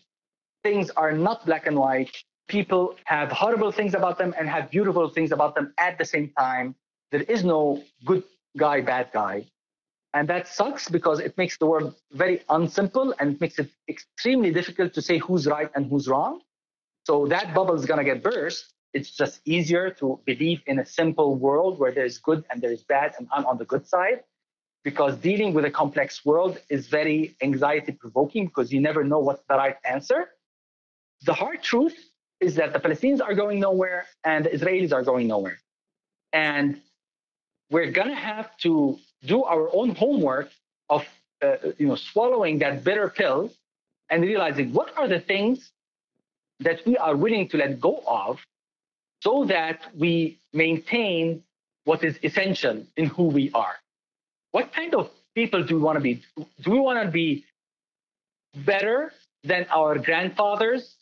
Things 0.63 0.91
are 0.91 1.13
not 1.13 1.47
black 1.47 1.67
and 1.67 1.79
white. 1.79 2.17
People 2.49 2.97
have 3.05 3.31
horrible 3.33 3.73
things 3.73 3.95
about 3.95 4.19
them 4.19 4.35
and 4.39 4.49
have 4.49 4.71
beautiful 4.71 5.09
things 5.09 5.33
about 5.33 5.55
them 5.55 5.73
at 5.79 5.99
the 5.99 6.05
same 6.05 6.31
time. 6.39 6.75
There 7.11 7.23
is 7.23 7.45
no 7.45 7.83
good 8.05 8.25
guy, 8.57 8.81
bad 8.81 9.11
guy. 9.13 9.47
And 10.13 10.29
that 10.29 10.49
sucks 10.49 10.89
because 10.89 11.21
it 11.21 11.37
makes 11.39 11.57
the 11.59 11.67
world 11.67 11.95
very 12.13 12.39
unsimple 12.51 13.15
and 13.21 13.41
makes 13.41 13.59
it 13.59 13.71
extremely 13.89 14.53
difficult 14.53 14.93
to 14.95 15.03
say 15.03 15.19
who's 15.19 15.47
right 15.47 15.71
and 15.75 15.87
who's 15.87 16.09
wrong. 16.09 16.41
So 17.07 17.27
that 17.29 17.55
bubble 17.55 17.75
is 17.75 17.87
going 17.87 17.99
to 17.99 18.05
get 18.05 18.23
burst. 18.23 18.75
It's 18.93 19.11
just 19.11 19.41
easier 19.45 19.91
to 20.01 20.21
believe 20.27 20.63
in 20.67 20.81
a 20.81 20.87
simple 20.87 21.37
world 21.37 21.79
where 21.79 21.93
there's 21.93 22.19
good 22.19 22.45
and 22.51 22.61
there's 22.61 22.83
bad, 22.83 23.15
and 23.19 23.29
I'm 23.33 23.47
on 23.47 23.57
the 23.57 23.65
good 23.65 23.87
side 23.87 24.25
because 24.83 25.17
dealing 25.17 25.53
with 25.53 25.65
a 25.65 25.71
complex 25.71 26.25
world 26.25 26.59
is 26.69 26.89
very 26.89 27.37
anxiety 27.43 27.93
provoking 27.93 28.47
because 28.47 28.73
you 28.73 28.81
never 28.81 29.05
know 29.05 29.19
what's 29.21 29.43
the 29.49 29.55
right 29.55 29.77
answer. 29.85 30.31
The 31.23 31.35
hard 31.35 31.63
truth 31.63 31.97
is 32.41 32.55
that 32.57 32.73
the 32.73 32.81
Palestinians 32.81 33.21
are 33.21 33.35
going 33.35 33.61
nowhere 33.61 34.07
and 34.25 34.47
the 34.47 34.51
Israelis 34.51 34.93
are 34.93 35.03
going 35.03 35.29
nowhere. 35.29 35.59
And 36.33 36.81
we're 37.71 37.91
going 37.91 38.09
to 38.09 38.15
have 38.15 38.57
to 38.59 38.99
do 39.25 39.45
our 39.45 39.69
own 39.75 39.95
homework 39.95 40.51
of 40.89 41.05
uh, 41.43 41.57
you 41.79 41.87
know 41.89 41.95
swallowing 41.97 42.59
that 42.59 42.85
bitter 42.85 43.09
pill 43.09 43.51
and 44.11 44.23
realizing 44.23 44.73
what 44.73 44.97
are 44.99 45.09
the 45.09 45.21
things 45.21 45.73
that 46.61 46.85
we 46.87 46.97
are 46.97 47.17
willing 47.17 47.49
to 47.49 47.57
let 47.57 47.81
go 47.81 48.03
of 48.07 48.41
so 49.23 49.45
that 49.47 49.81
we 49.97 50.39
maintain 50.53 51.43
what 51.85 52.05
is 52.05 52.19
essential 52.23 52.85
in 52.97 53.07
who 53.07 53.25
we 53.25 53.51
are 53.53 53.77
what 54.53 54.73
kind 54.73 54.95
of 54.95 55.11
people 55.35 55.63
do 55.63 55.77
we 55.77 55.83
want 55.83 55.97
to 55.97 56.01
be? 56.01 56.23
Do 56.63 56.71
we 56.71 56.81
want 56.81 57.03
to 57.05 57.11
be 57.11 57.45
better 58.55 59.13
than 59.45 59.67
our 59.71 59.99
grandfathers 59.99 60.97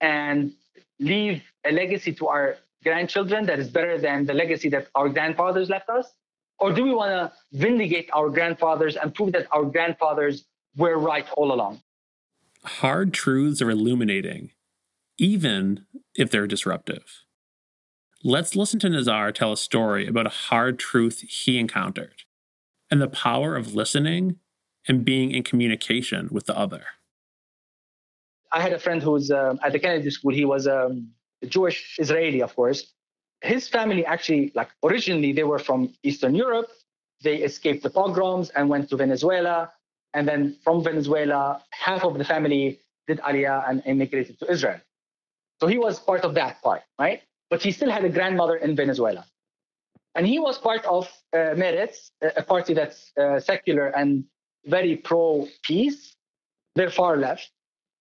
and 0.00 0.52
leave 0.98 1.42
a 1.64 1.72
legacy 1.72 2.12
to 2.14 2.28
our 2.28 2.56
grandchildren 2.82 3.46
that 3.46 3.58
is 3.58 3.68
better 3.68 3.98
than 3.98 4.26
the 4.26 4.34
legacy 4.34 4.68
that 4.70 4.88
our 4.94 5.08
grandfathers 5.08 5.68
left 5.68 5.88
us? 5.88 6.10
Or 6.58 6.72
do 6.72 6.82
we 6.82 6.94
want 6.94 7.10
to 7.10 7.32
vindicate 7.52 8.08
our 8.12 8.30
grandfathers 8.30 8.96
and 8.96 9.14
prove 9.14 9.32
that 9.32 9.46
our 9.52 9.64
grandfathers 9.64 10.44
were 10.76 10.98
right 10.98 11.26
all 11.36 11.52
along? 11.52 11.82
Hard 12.64 13.12
truths 13.12 13.60
are 13.60 13.70
illuminating, 13.70 14.52
even 15.18 15.86
if 16.14 16.30
they're 16.30 16.46
disruptive. 16.46 17.24
Let's 18.22 18.56
listen 18.56 18.80
to 18.80 18.88
Nizar 18.88 19.34
tell 19.34 19.52
a 19.52 19.56
story 19.56 20.06
about 20.06 20.26
a 20.26 20.30
hard 20.30 20.78
truth 20.78 21.20
he 21.28 21.58
encountered 21.58 22.22
and 22.90 23.02
the 23.02 23.08
power 23.08 23.56
of 23.56 23.74
listening 23.74 24.36
and 24.88 25.04
being 25.04 25.30
in 25.30 25.42
communication 25.42 26.28
with 26.30 26.46
the 26.46 26.56
other. 26.56 26.84
I 28.52 28.60
had 28.60 28.72
a 28.72 28.78
friend 28.78 29.02
who 29.02 29.10
was 29.10 29.30
um, 29.30 29.58
at 29.62 29.72
the 29.72 29.78
Kennedy 29.78 30.08
School. 30.10 30.32
He 30.32 30.44
was 30.44 30.66
um, 30.66 31.10
Jewish 31.46 31.96
Israeli, 31.98 32.40
of 32.40 32.54
course. 32.54 32.92
His 33.44 33.68
family 33.68 34.06
actually, 34.06 34.52
like 34.54 34.70
originally, 34.82 35.32
they 35.32 35.44
were 35.44 35.58
from 35.58 35.92
Eastern 36.02 36.34
Europe. 36.34 36.70
They 37.22 37.36
escaped 37.36 37.82
the 37.82 37.90
pogroms 37.90 38.48
and 38.56 38.70
went 38.70 38.88
to 38.88 38.96
Venezuela. 38.96 39.70
And 40.14 40.26
then 40.26 40.56
from 40.64 40.82
Venezuela, 40.82 41.62
half 41.70 42.04
of 42.04 42.16
the 42.16 42.24
family 42.24 42.80
did 43.06 43.18
Aliyah 43.18 43.68
and 43.68 43.82
immigrated 43.84 44.38
to 44.38 44.50
Israel. 44.50 44.80
So 45.60 45.66
he 45.66 45.76
was 45.76 46.00
part 46.00 46.22
of 46.22 46.34
that 46.34 46.62
part, 46.62 46.82
right? 46.98 47.20
But 47.50 47.62
he 47.62 47.70
still 47.70 47.90
had 47.90 48.02
a 48.04 48.08
grandmother 48.08 48.56
in 48.56 48.74
Venezuela. 48.76 49.26
And 50.14 50.26
he 50.26 50.38
was 50.38 50.56
part 50.56 50.84
of 50.86 51.04
uh, 51.34 51.52
Meretz, 51.60 52.12
a 52.22 52.42
party 52.42 52.72
that's 52.72 53.12
uh, 53.20 53.40
secular 53.40 53.88
and 53.88 54.24
very 54.64 54.96
pro 54.96 55.46
peace. 55.62 56.16
They're 56.76 56.90
far 56.90 57.18
left. 57.18 57.50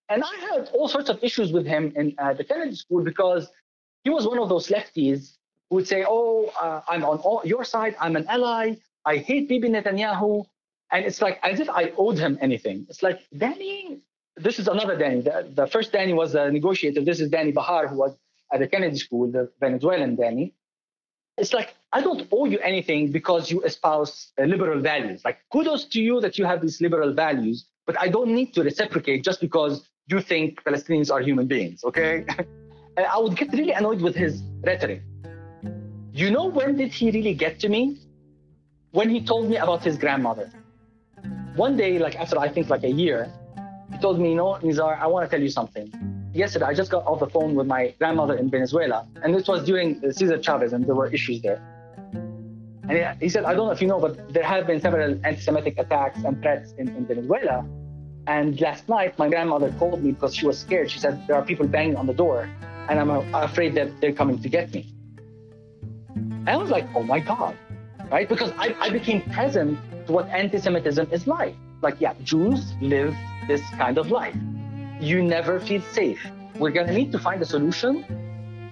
And 0.08 0.24
I 0.24 0.36
had 0.48 0.70
all 0.74 0.88
sorts 0.88 1.10
of 1.10 1.22
issues 1.22 1.52
with 1.52 1.66
him 1.66 1.92
in 1.98 2.16
uh, 2.18 2.34
the 2.34 2.46
Kennedy 2.46 2.76
School 2.76 3.04
because 3.04 3.50
he 4.04 4.10
was 4.10 4.28
one 4.28 4.40
of 4.40 4.50
those 4.50 4.68
lefties 4.68 5.38
who 5.70 5.78
would 5.78 5.88
say, 5.88 6.06
Oh, 6.08 6.52
uh, 6.62 6.82
I'm 6.88 7.04
on 7.04 7.18
all, 7.20 7.42
your 7.46 7.64
side, 7.64 7.96
I'm 8.00 8.16
an 8.16 8.26
ally, 8.28 8.76
I 9.06 9.18
hate 9.18 9.50
Bibi 9.50 9.70
Netanyahu. 9.70 10.46
And 10.92 11.06
it's 11.06 11.22
like 11.22 11.40
as 11.44 11.60
if 11.60 11.70
I 11.70 11.92
owed 11.98 12.20
him 12.20 12.38
anything. 12.42 12.86
It's 12.90 13.02
like, 13.02 13.22
Danny, 13.36 14.02
this 14.36 14.60
is 14.60 14.68
another 14.68 14.96
Danny. 14.96 15.22
The, 15.22 15.50
the 15.54 15.68
first 15.68 15.92
Danny 15.92 16.14
was 16.14 16.36
a 16.36 16.52
negotiator. 16.52 17.02
This 17.04 17.20
is 17.20 17.30
Danny 17.30 17.52
Bahar, 17.52 17.88
who 17.88 17.98
was 17.98 18.16
at 18.54 18.60
the 18.60 18.68
Kennedy 18.68 18.98
School, 18.98 19.32
the 19.32 19.52
Venezuelan 19.60 20.16
Danny. 20.16 20.54
It's 21.38 21.52
like, 21.52 21.74
I 21.92 22.02
don't 22.02 22.28
owe 22.32 22.46
you 22.46 22.60
anything 22.60 23.12
because 23.12 23.50
you 23.50 23.64
espouse 23.64 24.32
uh, 24.40 24.44
liberal 24.44 24.80
values. 24.80 25.26
Like, 25.26 25.40
kudos 25.52 25.86
to 25.86 26.00
you 26.00 26.22
that 26.22 26.38
you 26.38 26.46
have 26.46 26.62
these 26.62 26.80
liberal 26.80 27.12
values, 27.12 27.66
but 27.88 28.00
I 28.00 28.08
don't 28.08 28.30
need 28.30 28.54
to 28.54 28.62
reciprocate 28.62 29.24
just 29.24 29.42
because 29.42 29.90
you 30.08 30.22
think 30.22 30.64
Palestinians 30.64 31.12
are 31.12 31.22
human 31.22 31.48
beings, 31.48 31.84
okay? 31.84 32.26
and 32.98 33.06
I 33.06 33.18
would 33.18 33.36
get 33.36 33.52
really 33.52 33.72
annoyed 33.72 34.02
with 34.02 34.16
his 34.16 34.44
rhetoric. 34.64 35.02
You 36.14 36.30
know 36.30 36.46
when 36.46 36.78
did 36.78 36.92
he 36.92 37.12
really 37.12 37.34
get 37.34 37.60
to 37.62 37.70
me? 37.70 37.98
When 38.92 39.10
he 39.10 39.24
told 39.26 39.50
me 39.50 39.58
about 39.58 39.84
his 39.84 39.98
grandmother. 39.98 40.52
One 41.56 41.76
day, 41.76 41.98
like 41.98 42.16
after 42.16 42.38
I 42.38 42.50
think 42.50 42.70
like 42.70 42.84
a 42.84 42.92
year, 42.92 43.32
he 43.92 43.98
told 43.98 44.20
me, 44.20 44.30
you 44.30 44.36
know, 44.36 44.60
Nizar, 44.62 45.00
I 45.00 45.08
want 45.08 45.26
to 45.26 45.30
tell 45.36 45.42
you 45.42 45.50
something. 45.50 45.92
Yesterday, 46.34 46.66
I 46.66 46.74
just 46.74 46.92
got 46.92 47.06
off 47.06 47.20
the 47.20 47.28
phone 47.28 47.56
with 47.56 47.68
my 47.68 47.94
grandmother 48.00 48.36
in 48.36 48.50
Venezuela, 48.50 49.08
and 49.24 49.34
this 49.34 49.48
was 49.48 49.64
during 49.66 50.02
Cesar 50.12 50.42
Chavez, 50.42 50.74
and 50.74 50.86
there 50.86 50.96
were 50.96 51.08
issues 51.08 51.42
there. 51.42 51.62
And 52.90 53.22
he 53.22 53.30
said, 53.30 53.46
I 53.46 53.54
don't 53.54 53.68
know 53.68 53.72
if 53.72 53.82
you 53.82 53.88
know, 53.88 54.00
but 54.00 54.34
there 54.34 54.44
have 54.44 54.68
been 54.68 54.82
several 54.82 55.20
anti 55.24 55.40
Semitic 55.40 55.78
attacks 55.78 56.24
and 56.24 56.42
threats 56.42 56.74
in, 56.78 56.90
in 56.90 57.06
Venezuela. 57.06 57.66
And 58.28 58.60
last 58.62 58.90
night, 58.90 59.18
my 59.18 59.30
grandmother 59.30 59.72
called 59.80 60.04
me 60.04 60.12
because 60.12 60.36
she 60.36 60.46
was 60.46 60.58
scared. 60.60 60.90
She 60.90 61.00
said, 61.00 61.26
There 61.28 61.36
are 61.36 61.44
people 61.44 61.68
banging 61.68 61.98
on 61.98 62.08
the 62.08 62.14
door, 62.14 62.50
and 62.90 63.00
I'm 63.00 63.10
afraid 63.34 63.76
that 63.76 64.00
they're 64.02 64.14
coming 64.14 64.42
to 64.42 64.50
get 64.50 64.74
me. 64.74 64.94
I 66.46 66.58
was 66.58 66.70
like, 66.70 66.86
Oh 66.96 67.04
my 67.04 67.20
God, 67.20 67.56
right? 68.12 68.28
Because 68.28 68.52
I, 68.58 68.76
I 68.80 68.90
became 68.90 69.22
present 69.32 69.80
to 70.08 70.12
what 70.12 70.28
anti 70.30 70.60
Semitism 70.60 71.08
is 71.12 71.28
like. 71.28 71.56
Like, 71.82 72.00
yeah, 72.00 72.14
Jews 72.24 72.74
live 72.82 73.16
this 73.48 73.62
kind 73.78 73.98
of 73.98 74.12
life. 74.12 74.36
You 75.00 75.22
never 75.24 75.60
feel 75.60 75.82
safe. 75.92 76.26
We're 76.58 76.72
going 76.72 76.88
to 76.88 76.94
need 76.94 77.12
to 77.12 77.20
find 77.20 77.42
a 77.42 77.46
solution 77.46 78.04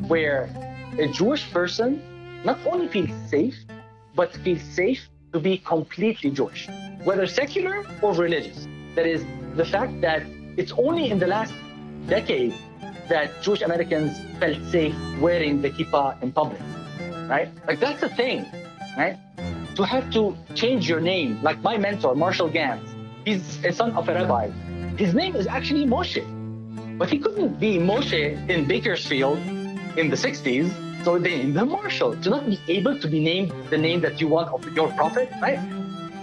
where 0.07 0.49
a 0.97 1.07
Jewish 1.07 1.51
person 1.51 2.01
not 2.43 2.57
only 2.65 2.87
feels 2.87 3.11
safe, 3.29 3.57
but 4.15 4.33
feels 4.37 4.61
safe 4.61 5.09
to 5.33 5.39
be 5.39 5.57
completely 5.57 6.31
Jewish, 6.31 6.67
whether 7.03 7.25
secular 7.25 7.85
or 8.01 8.13
religious. 8.13 8.67
That 8.95 9.07
is, 9.07 9.25
the 9.55 9.65
fact 9.65 10.01
that 10.01 10.23
it's 10.57 10.71
only 10.73 11.11
in 11.11 11.19
the 11.19 11.27
last 11.27 11.53
decade 12.07 12.53
that 13.11 13.41
Jewish 13.41 13.61
Americans 13.61 14.17
felt 14.39 14.57
safe 14.71 14.95
wearing 15.19 15.61
the 15.61 15.69
kippah 15.69 16.21
in 16.23 16.31
public, 16.31 16.61
right? 17.27 17.49
Like 17.67 17.79
that's 17.79 17.99
the 17.99 18.09
thing, 18.09 18.45
right? 18.97 19.17
To 19.75 19.83
have 19.83 20.09
to 20.11 20.35
change 20.55 20.87
your 20.87 21.01
name, 21.01 21.41
like 21.43 21.61
my 21.61 21.77
mentor, 21.77 22.15
Marshall 22.15 22.49
Ganz, 22.49 22.87
he's 23.25 23.63
a 23.65 23.73
son 23.73 23.91
of 23.91 24.07
a 24.07 24.13
rabbi. 24.13 24.49
His 24.95 25.13
name 25.13 25.35
is 25.35 25.45
actually 25.45 25.85
Moshe, 25.85 26.23
but 26.97 27.09
he 27.09 27.19
couldn't 27.19 27.59
be 27.59 27.77
Moshe 27.77 28.49
in 28.49 28.65
Bakersfield 28.65 29.39
in 29.97 30.09
the 30.09 30.15
60s, 30.15 30.71
so 31.03 31.19
they 31.19 31.37
named 31.37 31.57
him 31.57 31.69
Marshall. 31.69 32.15
To 32.15 32.29
not 32.29 32.45
be 32.47 32.59
able 32.69 32.97
to 32.97 33.07
be 33.09 33.19
named 33.19 33.51
the 33.69 33.77
name 33.77 33.99
that 34.01 34.21
you 34.21 34.27
want 34.29 34.47
of 34.53 34.63
your 34.73 34.87
prophet, 34.93 35.29
right? 35.41 35.59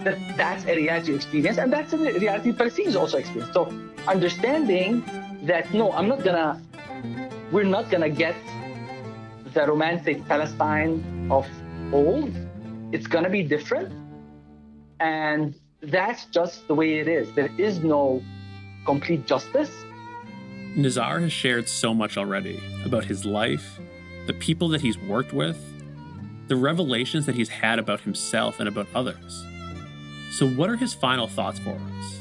that 0.04 0.16
that's 0.36 0.64
a 0.64 0.76
reality 0.76 1.12
experience 1.14 1.58
and 1.58 1.72
that's 1.72 1.92
a 1.92 1.98
reality 1.98 2.52
Palestinians 2.52 2.96
also 2.96 3.18
experience. 3.18 3.52
So 3.52 3.72
understanding 4.06 5.02
that 5.42 5.72
no, 5.74 5.92
I'm 5.92 6.08
not 6.08 6.22
gonna, 6.22 6.62
we're 7.50 7.64
not 7.64 7.90
gonna 7.90 8.10
get 8.10 8.36
the 9.54 9.66
romantic 9.66 10.26
Palestine 10.26 11.28
of 11.30 11.46
old. 11.92 12.34
It's 12.92 13.06
gonna 13.06 13.30
be 13.30 13.42
different. 13.42 13.92
And 15.00 15.54
that's 15.80 16.26
just 16.26 16.66
the 16.68 16.74
way 16.74 16.98
it 16.98 17.08
is. 17.08 17.32
There 17.32 17.50
is 17.56 17.80
no 17.80 18.22
complete 18.84 19.26
justice. 19.26 19.70
Nizar 20.76 21.22
has 21.22 21.32
shared 21.32 21.68
so 21.68 21.94
much 21.94 22.16
already 22.16 22.60
about 22.84 23.04
his 23.04 23.24
life, 23.24 23.78
the 24.26 24.34
people 24.34 24.68
that 24.68 24.80
he's 24.80 24.98
worked 24.98 25.32
with, 25.32 25.58
the 26.48 26.56
revelations 26.56 27.26
that 27.26 27.34
he's 27.34 27.48
had 27.48 27.78
about 27.78 28.00
himself 28.00 28.60
and 28.60 28.68
about 28.68 28.86
others. 28.94 29.44
So, 30.30 30.46
what 30.46 30.68
are 30.68 30.76
his 30.76 30.92
final 30.92 31.26
thoughts 31.26 31.58
for 31.58 31.78
us? 31.98 32.20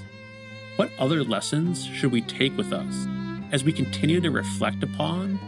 What 0.77 0.91
other 0.97 1.23
lessons 1.23 1.85
should 1.85 2.11
we 2.11 2.21
take 2.21 2.55
with 2.55 2.71
us 2.71 3.07
as 3.51 3.63
we 3.63 3.71
continue 3.71 4.19
to 4.21 4.29
reflect 4.29 4.83
upon 4.83 5.39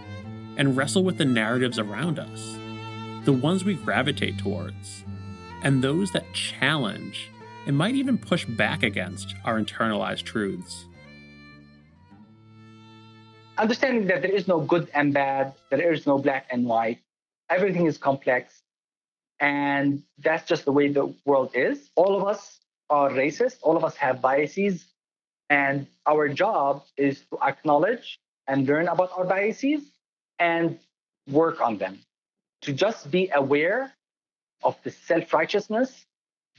and 0.57 0.75
wrestle 0.75 1.03
with 1.03 1.17
the 1.17 1.25
narratives 1.25 1.79
around 1.79 2.19
us, 2.19 2.57
the 3.25 3.33
ones 3.33 3.63
we 3.63 3.75
gravitate 3.75 4.37
towards, 4.37 5.03
and 5.63 5.83
those 5.83 6.11
that 6.11 6.31
challenge 6.33 7.29
and 7.65 7.77
might 7.77 7.95
even 7.95 8.17
push 8.17 8.45
back 8.45 8.83
against 8.83 9.35
our 9.45 9.59
internalized 9.61 10.23
truths? 10.23 10.85
Understanding 13.57 14.07
that 14.07 14.21
there 14.21 14.31
is 14.31 14.47
no 14.47 14.61
good 14.61 14.89
and 14.93 15.13
bad, 15.13 15.53
there 15.69 15.93
is 15.93 16.07
no 16.07 16.17
black 16.17 16.47
and 16.49 16.65
white, 16.65 16.99
everything 17.49 17.85
is 17.85 17.97
complex, 17.97 18.61
and 19.39 20.01
that's 20.19 20.47
just 20.47 20.65
the 20.65 20.71
way 20.71 20.87
the 20.87 21.13
world 21.25 21.51
is. 21.53 21.89
All 21.95 22.15
of 22.15 22.27
us 22.27 22.59
are 22.89 23.09
racist, 23.09 23.57
all 23.61 23.77
of 23.77 23.83
us 23.83 23.95
have 23.97 24.21
biases. 24.21 24.85
And 25.49 25.87
our 26.07 26.29
job 26.29 26.83
is 26.97 27.21
to 27.31 27.39
acknowledge 27.41 28.19
and 28.47 28.67
learn 28.67 28.87
about 28.87 29.11
our 29.17 29.25
biases 29.25 29.81
and 30.39 30.79
work 31.29 31.61
on 31.61 31.77
them. 31.77 31.99
To 32.63 32.73
just 32.73 33.09
be 33.11 33.29
aware 33.33 33.93
of 34.63 34.77
the 34.83 34.91
self 34.91 35.33
righteousness 35.33 36.05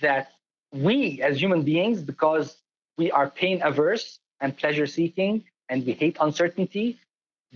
that 0.00 0.32
we 0.72 1.20
as 1.22 1.40
human 1.40 1.62
beings, 1.62 2.02
because 2.02 2.56
we 2.98 3.10
are 3.10 3.28
pain 3.30 3.60
averse 3.62 4.18
and 4.40 4.56
pleasure 4.56 4.86
seeking 4.86 5.44
and 5.68 5.84
we 5.86 5.92
hate 5.92 6.16
uncertainty, 6.20 6.98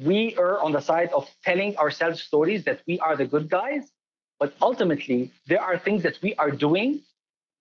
we 0.02 0.36
are 0.36 0.60
on 0.60 0.72
the 0.72 0.80
side 0.80 1.10
of 1.12 1.28
telling 1.44 1.76
ourselves 1.78 2.22
stories 2.22 2.64
that 2.64 2.82
we 2.86 2.98
are 3.00 3.16
the 3.16 3.26
good 3.26 3.48
guys 3.48 3.90
but 4.38 4.54
ultimately, 4.60 5.32
there 5.46 5.60
are 5.62 5.78
things 5.78 6.02
that 6.02 6.18
we 6.22 6.34
are 6.36 6.50
doing 6.50 7.02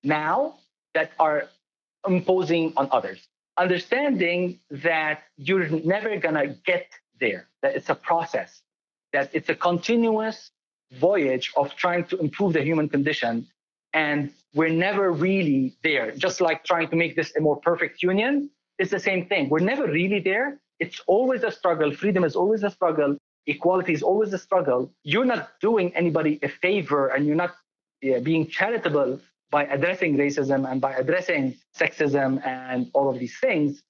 now 0.04 0.56
that 0.94 1.12
are 1.20 1.50
imposing 2.08 2.74
on 2.78 2.90
others. 2.92 3.28
Understanding 3.58 4.60
that 4.72 5.24
you're 5.38 5.68
never 5.70 6.18
going 6.18 6.36
to 6.36 6.56
get 6.66 6.88
there, 7.20 7.48
that 7.62 7.76
it's 7.76 7.90
a 7.90 7.96
process, 7.96 8.62
that 9.12 9.30
it's 9.34 9.50
a 9.50 9.56
continuous 9.56 10.52
voyage 10.94 11.52
of 11.56 11.76
trying 11.76 12.06
to 12.06 12.18
improve 12.18 12.54
the 12.54 12.62
human 12.62 12.90
condition. 12.90 13.48
And 13.94 14.32
we're 14.56 14.70
never 14.70 15.12
really 15.12 15.76
there. 15.84 16.12
Just 16.12 16.42
like 16.42 16.64
trying 16.64 16.90
to 16.90 16.96
make 16.96 17.16
this 17.16 17.36
a 17.36 17.42
more 17.42 17.58
perfect 17.58 18.02
union, 18.02 18.50
it's 18.80 18.92
the 18.92 19.00
same 19.00 19.28
thing. 19.28 19.50
We're 19.50 19.60
never 19.60 19.86
really 19.86 20.20
there. 20.20 20.60
It's 20.80 21.00
always 21.06 21.44
a 21.44 21.52
struggle. 21.52 21.92
Freedom 21.94 22.24
is 22.24 22.36
always 22.36 22.64
a 22.64 22.72
struggle 22.72 23.18
equality 23.48 23.94
is 23.94 24.04
always 24.04 24.34
a 24.34 24.38
struggle, 24.38 24.92
you're 25.04 25.26
not 25.26 25.52
doing 25.60 25.96
anybody 25.96 26.40
a 26.44 26.50
favor 26.50 27.08
and 27.08 27.26
you're 27.26 27.36
not 27.36 27.56
yeah, 28.02 28.20
being 28.20 28.48
charitable 28.48 29.20
by 29.54 29.66
addressing 29.66 30.18
racism 30.18 30.70
and 30.70 30.82
by 30.82 30.94
addressing 30.94 31.56
sexism 31.78 32.44
and 32.46 32.90
all 32.96 33.08
of 33.08 33.20
these 33.20 33.38
things. 33.40 33.84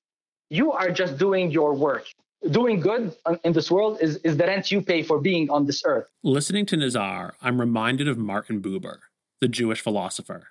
You 0.49 0.73
are 0.73 0.91
just 0.91 1.17
doing 1.17 1.49
your 1.51 1.73
work. 1.73 2.05
Doing 2.51 2.81
good 2.81 3.15
in 3.45 3.53
this 3.53 3.71
world 3.71 3.99
is, 4.01 4.17
is 4.17 4.35
the 4.35 4.45
rent 4.45 4.69
you 4.73 4.81
pay 4.81 5.01
for 5.01 5.21
being 5.21 5.49
on 5.49 5.65
this 5.65 5.81
earth. 5.85 6.07
Listening 6.21 6.65
to 6.65 6.75
Nizar, 6.75 7.31
I'm 7.41 7.61
reminded 7.61 8.09
of 8.09 8.17
Martin 8.17 8.61
Buber, 8.61 8.97
the 9.39 9.47
Jewish 9.47 9.79
philosopher. 9.79 10.49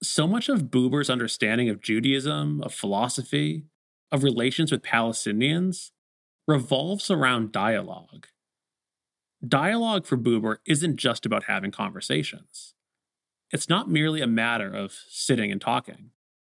So 0.00 0.28
much 0.28 0.48
of 0.48 0.70
Buber's 0.70 1.10
understanding 1.10 1.68
of 1.68 1.82
Judaism, 1.82 2.62
of 2.62 2.72
philosophy, 2.72 3.64
of 4.12 4.22
relations 4.22 4.70
with 4.70 4.82
Palestinians 4.82 5.90
revolves 6.46 7.10
around 7.10 7.50
dialogue. 7.50 8.28
Dialogue 9.46 10.06
for 10.06 10.16
Buber 10.16 10.58
isn't 10.66 10.96
just 10.96 11.26
about 11.26 11.44
having 11.44 11.72
conversations. 11.72 12.74
It's 13.50 13.68
not 13.68 13.90
merely 13.90 14.20
a 14.20 14.26
matter 14.26 14.72
of 14.72 14.92
sitting 15.08 15.50
and 15.50 15.60
talking. 15.60 16.10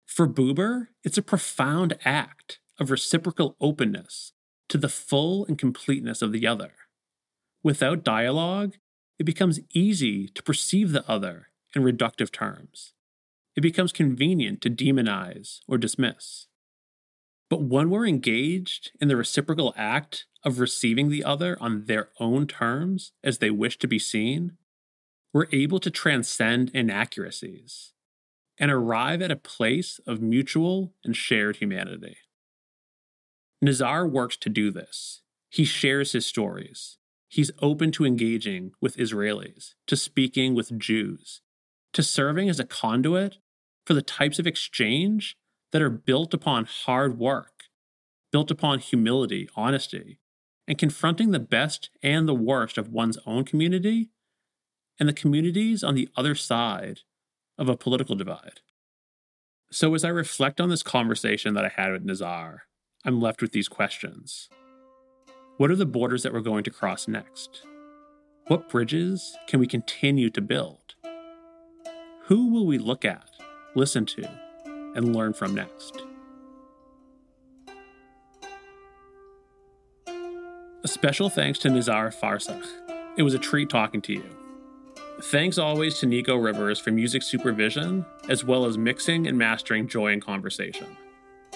For 0.06 0.28
Buber, 0.28 0.88
it's 1.02 1.18
a 1.18 1.22
profound 1.22 1.98
act 2.04 2.58
of 2.78 2.90
reciprocal 2.90 3.56
openness 3.60 4.32
to 4.68 4.78
the 4.78 4.88
full 4.88 5.46
and 5.46 5.58
completeness 5.58 6.22
of 6.22 6.32
the 6.32 6.46
other. 6.46 6.72
Without 7.62 8.04
dialogue, 8.04 8.74
it 9.18 9.24
becomes 9.24 9.60
easy 9.72 10.28
to 10.28 10.42
perceive 10.42 10.92
the 10.92 11.08
other 11.08 11.48
in 11.74 11.82
reductive 11.82 12.30
terms. 12.30 12.92
It 13.54 13.60
becomes 13.60 13.92
convenient 13.92 14.60
to 14.62 14.70
demonize 14.70 15.60
or 15.68 15.78
dismiss. 15.78 16.46
But 17.48 17.62
when 17.62 17.90
we're 17.90 18.06
engaged 18.06 18.92
in 19.00 19.08
the 19.08 19.16
reciprocal 19.16 19.74
act 19.76 20.26
of 20.42 20.58
receiving 20.58 21.10
the 21.10 21.22
other 21.22 21.56
on 21.60 21.84
their 21.84 22.08
own 22.18 22.46
terms 22.46 23.12
as 23.22 23.38
they 23.38 23.50
wish 23.50 23.78
to 23.78 23.86
be 23.86 23.98
seen, 23.98 24.56
we're 25.32 25.46
able 25.52 25.78
to 25.80 25.90
transcend 25.90 26.70
inaccuracies 26.74 27.92
and 28.58 28.70
arrive 28.70 29.22
at 29.22 29.30
a 29.30 29.36
place 29.36 29.98
of 30.06 30.20
mutual 30.20 30.94
and 31.04 31.16
shared 31.16 31.56
humanity. 31.56 32.16
Nizar 33.64 34.10
works 34.10 34.36
to 34.38 34.48
do 34.48 34.70
this. 34.70 35.22
He 35.48 35.64
shares 35.64 36.12
his 36.12 36.26
stories. 36.26 36.98
He's 37.28 37.50
open 37.60 37.92
to 37.92 38.04
engaging 38.04 38.72
with 38.80 38.96
Israelis, 38.96 39.74
to 39.86 39.96
speaking 39.96 40.54
with 40.54 40.78
Jews, 40.78 41.40
to 41.94 42.02
serving 42.02 42.50
as 42.50 42.60
a 42.60 42.64
conduit 42.64 43.38
for 43.86 43.94
the 43.94 44.02
types 44.02 44.38
of 44.38 44.46
exchange 44.46 45.36
that 45.72 45.82
are 45.82 45.90
built 45.90 46.34
upon 46.34 46.66
hard 46.66 47.18
work, 47.18 47.64
built 48.30 48.50
upon 48.50 48.80
humility, 48.80 49.48
honesty, 49.56 50.18
and 50.68 50.76
confronting 50.76 51.30
the 51.30 51.40
best 51.40 51.90
and 52.02 52.28
the 52.28 52.34
worst 52.34 52.76
of 52.76 52.92
one's 52.92 53.18
own 53.24 53.44
community 53.44 54.10
and 54.98 55.08
the 55.08 55.12
communities 55.12 55.82
on 55.82 55.94
the 55.94 56.08
other 56.16 56.34
side 56.34 57.00
of 57.58 57.68
a 57.68 57.76
political 57.76 58.14
divide. 58.14 58.60
So, 59.70 59.94
as 59.94 60.04
I 60.04 60.08
reflect 60.08 60.60
on 60.60 60.68
this 60.68 60.82
conversation 60.82 61.54
that 61.54 61.64
I 61.64 61.68
had 61.68 61.92
with 61.92 62.06
Nizar, 62.06 62.58
I'm 63.04 63.20
left 63.20 63.40
with 63.40 63.52
these 63.52 63.68
questions 63.68 64.48
What 65.56 65.70
are 65.70 65.76
the 65.76 65.86
borders 65.86 66.22
that 66.22 66.32
we're 66.32 66.40
going 66.40 66.64
to 66.64 66.70
cross 66.70 67.08
next? 67.08 67.62
What 68.48 68.68
bridges 68.68 69.36
can 69.46 69.60
we 69.60 69.66
continue 69.66 70.28
to 70.30 70.40
build? 70.40 70.94
Who 72.24 72.52
will 72.52 72.66
we 72.66 72.78
look 72.78 73.04
at, 73.04 73.30
listen 73.74 74.04
to, 74.06 74.28
and 74.94 75.14
learn 75.14 75.32
from 75.32 75.54
next? 75.54 76.02
A 80.84 80.88
special 80.88 81.30
thanks 81.30 81.60
to 81.60 81.68
Nizar 81.68 82.12
Farsakh. 82.12 82.66
It 83.16 83.22
was 83.22 83.34
a 83.34 83.38
treat 83.38 83.70
talking 83.70 84.02
to 84.02 84.12
you. 84.12 84.41
Thanks 85.26 85.56
always 85.56 85.98
to 85.98 86.06
Nico 86.06 86.36
Rivers 86.36 86.80
for 86.80 86.90
music 86.90 87.22
supervision, 87.22 88.04
as 88.28 88.44
well 88.44 88.64
as 88.64 88.76
mixing 88.76 89.28
and 89.28 89.38
mastering 89.38 89.86
Joy 89.86 90.12
in 90.12 90.20
Conversation. 90.20 90.96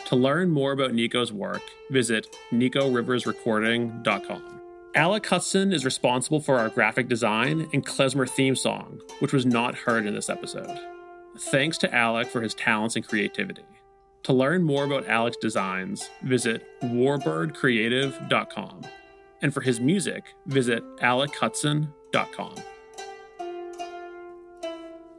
To 0.06 0.14
learn 0.14 0.50
more 0.50 0.70
about 0.70 0.94
Nico's 0.94 1.32
work, 1.32 1.62
visit 1.90 2.28
nicoriversrecording.com. 2.52 4.60
Alec 4.94 5.26
Hudson 5.26 5.72
is 5.72 5.84
responsible 5.84 6.40
for 6.40 6.60
our 6.60 6.68
graphic 6.68 7.08
design 7.08 7.68
and 7.72 7.84
klezmer 7.84 8.30
theme 8.30 8.54
song, 8.54 9.00
which 9.18 9.32
was 9.32 9.44
not 9.44 9.74
heard 9.74 10.06
in 10.06 10.14
this 10.14 10.30
episode. 10.30 10.78
Thanks 11.36 11.76
to 11.78 11.92
Alec 11.92 12.28
for 12.28 12.40
his 12.40 12.54
talents 12.54 12.94
and 12.94 13.04
creativity. 13.06 13.64
To 14.22 14.32
learn 14.32 14.62
more 14.62 14.84
about 14.84 15.08
Alec's 15.08 15.38
designs, 15.38 16.08
visit 16.22 16.64
warbirdcreative.com. 16.82 18.82
And 19.42 19.52
for 19.52 19.60
his 19.60 19.80
music, 19.80 20.34
visit 20.46 20.84
alekhudson.com. 20.98 22.54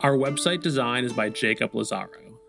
Our 0.01 0.15
website 0.15 0.61
design 0.61 1.05
is 1.05 1.13
by 1.13 1.29
Jacob 1.29 1.73
Lazaro. 1.73 2.39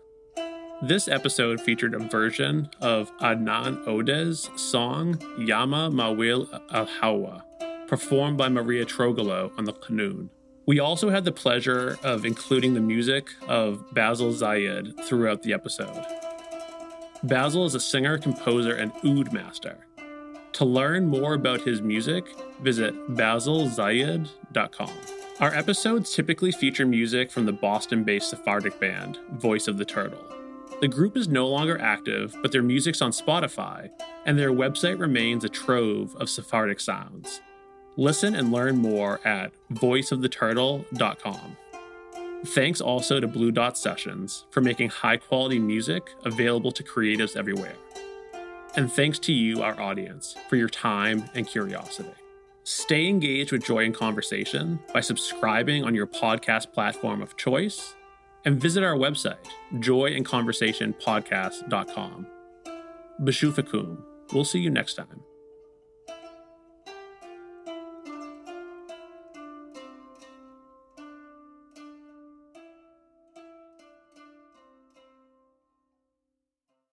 This 0.83 1.07
episode 1.07 1.59
featured 1.59 1.95
a 1.95 1.99
version 1.99 2.69
of 2.79 3.11
Adnan 3.17 3.83
Odeh's 3.85 4.51
song 4.55 5.19
Yama 5.39 5.89
Mawil 5.89 6.47
Al 6.71 6.85
Hawa, 6.85 7.43
performed 7.87 8.37
by 8.37 8.49
Maria 8.49 8.85
Trogolo 8.85 9.51
on 9.57 9.65
the 9.65 9.73
Qanun. 9.73 10.29
We 10.67 10.79
also 10.79 11.09
had 11.09 11.25
the 11.25 11.31
pleasure 11.31 11.97
of 12.03 12.23
including 12.23 12.75
the 12.75 12.81
music 12.81 13.31
of 13.47 13.83
Basil 13.95 14.31
Zayed 14.31 15.03
throughout 15.05 15.41
the 15.41 15.53
episode. 15.53 16.05
Basil 17.23 17.65
is 17.65 17.73
a 17.73 17.79
singer, 17.79 18.19
composer, 18.19 18.75
and 18.75 18.91
oud 19.03 19.33
master. 19.33 19.87
To 20.53 20.65
learn 20.65 21.07
more 21.07 21.33
about 21.33 21.61
his 21.61 21.81
music, 21.81 22.25
visit 22.61 22.93
basilzayed.com. 23.15 25.18
Our 25.39 25.55
episodes 25.55 26.13
typically 26.13 26.51
feature 26.51 26.85
music 26.85 27.31
from 27.31 27.45
the 27.45 27.53
Boston 27.53 28.03
based 28.03 28.29
Sephardic 28.29 28.77
band, 28.77 29.19
Voice 29.35 29.69
of 29.69 29.77
the 29.77 29.85
Turtle. 29.85 30.21
The 30.81 30.87
group 30.89 31.15
is 31.15 31.29
no 31.29 31.47
longer 31.47 31.79
active, 31.79 32.35
but 32.41 32.51
their 32.51 32.61
music's 32.61 33.01
on 33.01 33.11
Spotify, 33.11 33.89
and 34.25 34.37
their 34.37 34.51
website 34.51 34.99
remains 34.99 35.45
a 35.45 35.49
trove 35.49 36.13
of 36.17 36.29
Sephardic 36.29 36.81
sounds. 36.81 37.39
Listen 37.95 38.35
and 38.35 38.51
learn 38.51 38.79
more 38.79 39.25
at 39.25 39.53
voiceoftheturtle.com. 39.71 41.57
Thanks 42.47 42.81
also 42.81 43.21
to 43.21 43.27
Blue 43.27 43.51
Dot 43.51 43.77
Sessions 43.77 44.45
for 44.51 44.59
making 44.59 44.89
high 44.89 45.17
quality 45.17 45.57
music 45.57 46.09
available 46.25 46.73
to 46.73 46.83
creatives 46.83 47.37
everywhere. 47.37 47.75
And 48.75 48.91
thanks 48.91 49.19
to 49.19 49.31
you, 49.31 49.61
our 49.61 49.79
audience, 49.79 50.35
for 50.49 50.57
your 50.57 50.69
time 50.69 51.29
and 51.33 51.47
curiosity. 51.47 52.18
Stay 52.69 53.07
engaged 53.07 53.51
with 53.51 53.65
Joy 53.65 53.79
in 53.79 53.91
Conversation 53.93 54.79
by 54.93 55.01
subscribing 55.01 55.83
on 55.83 55.95
your 55.95 56.05
podcast 56.05 56.71
platform 56.71 57.19
of 57.19 57.35
choice 57.35 57.95
and 58.45 58.61
visit 58.61 58.83
our 58.83 58.93
website, 58.93 59.43
joyinconversationpodcast.com. 59.77 62.27
Bashufakum. 63.21 63.97
We'll 64.31 64.45
see 64.45 64.59
you 64.59 64.69
next 64.69 64.93
time. 64.93 65.23